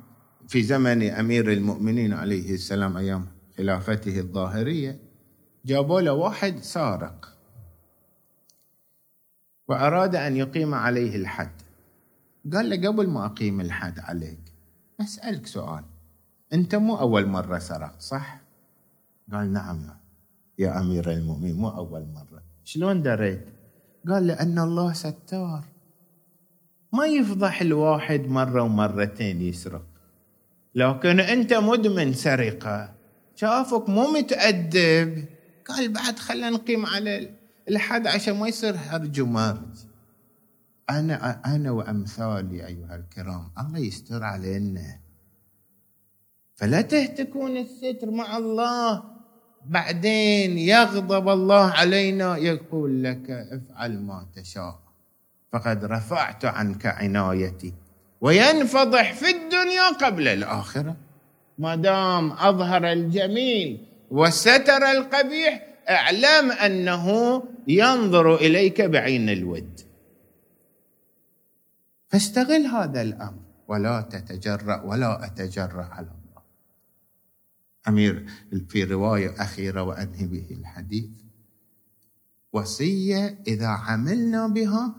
في 0.49 0.63
زمن 0.63 1.11
أمير 1.11 1.53
المؤمنين 1.53 2.13
عليه 2.13 2.55
السلام 2.55 2.97
أيام 2.97 3.27
خلافته 3.59 4.19
الظاهرية 4.19 4.99
جابوا 5.65 6.01
له 6.01 6.13
واحد 6.13 6.59
سارق. 6.59 7.37
وأراد 9.69 10.17
أن 10.17 10.37
يقيم 10.37 10.75
عليه 10.75 11.17
الحد. 11.17 11.62
قال 12.53 12.71
له 12.71 12.89
قبل 12.89 13.09
ما 13.09 13.27
أقيم 13.27 13.61
الحد 13.61 13.99
عليك 13.99 14.41
أسألك 15.01 15.47
سؤال. 15.47 15.85
أنت 16.53 16.75
مو 16.75 16.99
أول 16.99 17.27
مرة 17.27 17.59
سرقت 17.59 18.01
صح؟ 18.03 18.41
قال 19.33 19.53
نعم 19.53 19.89
يا 20.59 20.81
أمير 20.81 21.11
المؤمنين 21.11 21.57
مو 21.57 21.69
أول 21.69 22.07
مرة. 22.15 22.43
شلون 22.65 23.03
دريت؟ 23.03 23.47
قال 24.09 24.27
لأن 24.27 24.59
الله 24.59 24.93
ستار. 24.93 25.65
ما 26.93 27.07
يفضح 27.07 27.61
الواحد 27.61 28.21
مرة 28.21 28.63
ومرتين 28.63 29.43
يسرق. 29.43 29.85
لكن 30.75 31.21
أنت 31.21 31.55
مدمن 31.55 32.13
سرقة. 32.13 32.95
شافك 33.37 33.89
مو 33.89 34.13
متأدب. 34.13 35.25
قال 35.69 35.93
بعد 35.93 36.19
خلينا 36.19 36.51
نقيم 36.51 36.87
على 36.87 37.31
الحد 37.69 38.07
عشان 38.07 38.39
ما 38.39 38.49
يصير 38.49 38.75
هرج 38.77 39.21
ومرج. 39.21 39.92
أنا 40.91 41.41
أنا 41.55 41.71
وأمثالي 41.71 42.67
أيها 42.67 42.97
الكرام 42.97 43.51
الله 43.59 43.79
يستر 43.79 44.23
علينا. 44.23 44.99
فلا 46.55 46.81
تهتكون 46.81 47.57
الستر 47.57 48.11
مع 48.11 48.37
الله. 48.37 49.03
بعدين 49.67 50.59
يغضب 50.59 51.29
الله 51.29 51.65
علينا 51.71 52.37
يقول 52.37 53.05
لك 53.05 53.31
افعل 53.31 53.99
ما 54.03 54.27
تشاء 54.37 54.79
فقد 55.53 55.85
رفعت 55.85 56.45
عنك 56.45 56.87
عنايتي. 56.87 57.73
وينفضح 58.21 59.13
في 59.13 59.31
الدنيا 59.31 59.89
قبل 59.89 60.29
الآخرة. 60.29 60.97
ما 61.59 61.75
دام 61.75 62.33
أظهر 62.33 62.93
الجميل 62.93 63.87
وستر 64.11 64.91
القبيح 64.91 65.67
اعلم 65.91 66.53
أنه 66.53 67.07
ينظر 67.69 68.35
إليك 68.35 68.81
بعين 68.81 69.29
الود. 69.31 69.81
فاستغل 72.13 72.67
هذا 72.67 73.03
الأمر 73.03 73.43
ولا 73.69 74.01
تتجرأ 74.01 74.83
ولا 74.83 75.27
أتجرأ 75.27 75.83
على 75.83 76.07
الله. 76.07 76.43
أمير 77.89 78.27
في 78.69 78.85
رواية 78.85 79.43
أخيرة 79.43 79.83
وأنهي 79.83 80.27
به 80.27 80.47
الحديث 80.51 81.11
وصية 82.53 83.39
إذا 83.47 83.67
عملنا 83.67 84.47
بها 84.47 84.95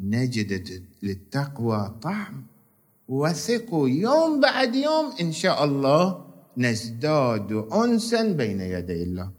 نجد 0.00 0.84
للتقوى 1.02 1.98
طعم 2.02 2.46
وثقوا 3.08 3.88
يوم 3.88 4.40
بعد 4.40 4.74
يوم 4.74 5.12
إن 5.20 5.32
شاء 5.32 5.64
الله 5.64 6.26
نزداد 6.56 7.52
انسا 7.72 8.32
بين 8.32 8.60
يدي 8.60 9.02
الله. 9.02 9.30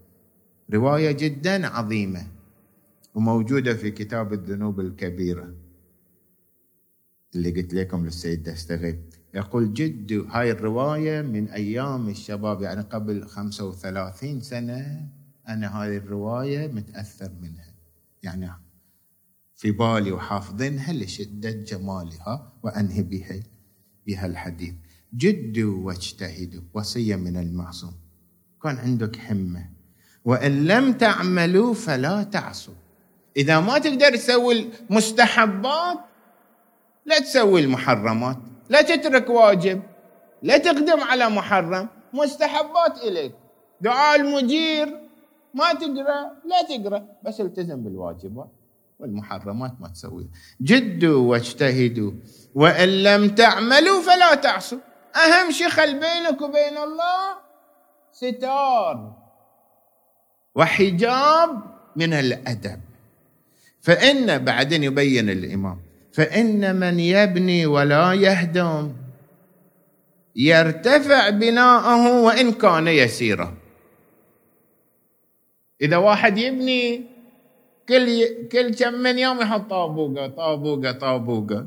رواية 0.74 1.12
جدا 1.12 1.66
عظيمة 1.66 2.26
وموجودة 3.14 3.74
في 3.74 3.90
كتاب 3.90 4.32
الذنوب 4.32 4.80
الكبيرة. 4.80 5.61
اللي 7.34 7.50
قلت 7.50 7.74
لكم 7.74 8.04
للسيد 8.04 8.42
دستغي 8.42 8.98
يقول 9.34 9.74
جد 9.74 10.26
هاي 10.30 10.50
الرواية 10.50 11.22
من 11.22 11.48
أيام 11.48 12.08
الشباب 12.08 12.62
يعني 12.62 12.82
قبل 12.82 13.26
35 13.26 14.40
سنة 14.40 15.08
أنا 15.48 15.82
هاي 15.82 15.96
الرواية 15.96 16.66
متأثر 16.66 17.30
منها. 17.40 17.74
يعني 18.22 18.50
في 19.54 19.70
بالي 19.70 20.12
وحافظينها 20.12 20.92
لشدة 20.92 21.50
جمالها 21.50 22.52
وأنهي 22.62 23.02
بها 23.02 23.40
بها 24.06 24.26
الحديث. 24.26 24.74
جدوا 25.14 25.86
واجتهدوا 25.86 26.62
وصية 26.74 27.16
من 27.16 27.36
المعصوم. 27.36 27.94
كان 28.62 28.76
عندك 28.76 29.20
همة. 29.20 29.70
وإن 30.24 30.66
لم 30.66 30.92
تعملوا 30.92 31.74
فلا 31.74 32.22
تعصوا. 32.22 32.74
إذا 33.36 33.60
ما 33.60 33.78
تقدر 33.78 34.16
تسوي 34.16 34.70
المستحبات 34.90 35.98
لا 37.06 37.18
تسوي 37.18 37.60
المحرمات 37.60 38.38
لا 38.68 38.82
تترك 38.82 39.30
واجب 39.30 39.82
لا 40.42 40.58
تقدم 40.58 41.00
على 41.00 41.28
محرم 41.28 41.88
مستحبات 42.12 42.98
إليك. 43.02 43.32
دعاء 43.80 44.20
المجير 44.20 45.00
ما 45.54 45.72
تقرأ 45.72 46.20
لا 46.44 46.62
تقرأ 46.68 47.06
بس 47.24 47.40
التزم 47.40 47.82
بالواجبات 47.82 48.50
والمحرمات 48.98 49.72
ما 49.80 49.88
تسويها. 49.88 50.28
جدوا 50.62 51.30
واجتهدوا 51.30 52.12
وإن 52.54 52.88
لم 53.02 53.28
تعملوا 53.28 54.02
فلا 54.02 54.34
تعصوا. 54.34 54.78
أهم 55.16 55.50
شيء 55.50 55.68
خل 55.68 55.92
بينك 55.98 56.40
وبين 56.42 56.76
الله 56.78 57.36
ستار 58.12 59.12
وحجاب 60.54 61.62
من 61.96 62.12
الأدب. 62.12 62.80
فإن 63.80 64.44
بعدين 64.44 64.84
يبين 64.84 65.30
الإمام. 65.30 65.91
فإن 66.12 66.76
من 66.76 67.00
يبني 67.00 67.66
ولا 67.66 68.12
يهدم 68.12 68.92
يرتفع 70.36 71.28
بناءه 71.28 72.22
وإن 72.22 72.52
كان 72.52 72.88
يسيرا. 72.88 73.54
إذا 75.80 75.96
واحد 75.96 76.38
يبني 76.38 77.06
كل 77.88 78.26
كل 78.48 78.74
كم 78.74 78.94
من 78.94 79.18
يوم 79.18 79.40
يحط 79.40 79.70
طابوقة 79.70 80.26
طابوقة 80.26 80.92
طابوقة. 80.92 81.66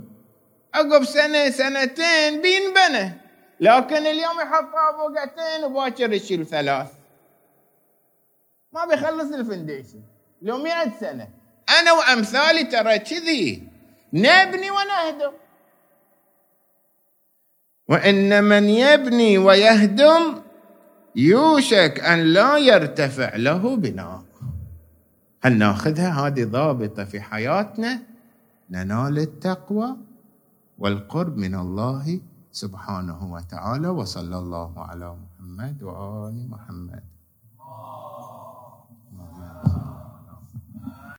عقب 0.73 1.03
سنة 1.03 1.49
سنتين 1.49 2.41
بينبنى. 2.41 3.13
لكن 3.59 4.07
اليوم 4.07 4.39
يحط 4.41 4.65
طابوقتين 4.73 5.63
وباكر 5.63 6.13
يشيل 6.13 6.45
ثلاث. 6.45 6.87
ما 8.73 8.85
بيخلص 8.85 9.33
الفنديشن. 9.33 10.01
لو 10.41 10.57
مئة 10.57 10.91
سنة. 10.99 11.27
أنا 11.79 11.91
وأمثالي 11.93 12.63
ترى 12.63 12.99
كذي. 12.99 13.74
نبني 14.15 14.71
ونهدم 14.71 15.33
وإن 17.89 18.43
من 18.43 18.63
يبني 18.63 19.37
ويهدم 19.37 20.41
يوشك 21.15 21.99
أن 21.99 22.19
لا 22.19 22.57
يرتفع 22.57 23.35
له 23.35 23.75
بناء. 23.75 24.23
هل 25.43 25.57
ناخذها؟ 25.57 26.27
هذه 26.27 26.43
ضابطة 26.43 27.03
في 27.03 27.21
حياتنا. 27.21 28.01
ننال 28.69 29.19
التقوى 29.19 29.97
والقرب 30.77 31.37
من 31.37 31.55
الله 31.55 32.19
سبحانه 32.51 33.33
وتعالى 33.33 33.87
وصلى 33.87 34.37
الله 34.37 34.71
على 34.79 35.15
محمد 35.15 35.83
وآل 35.83 36.49
محمد. 36.49 37.03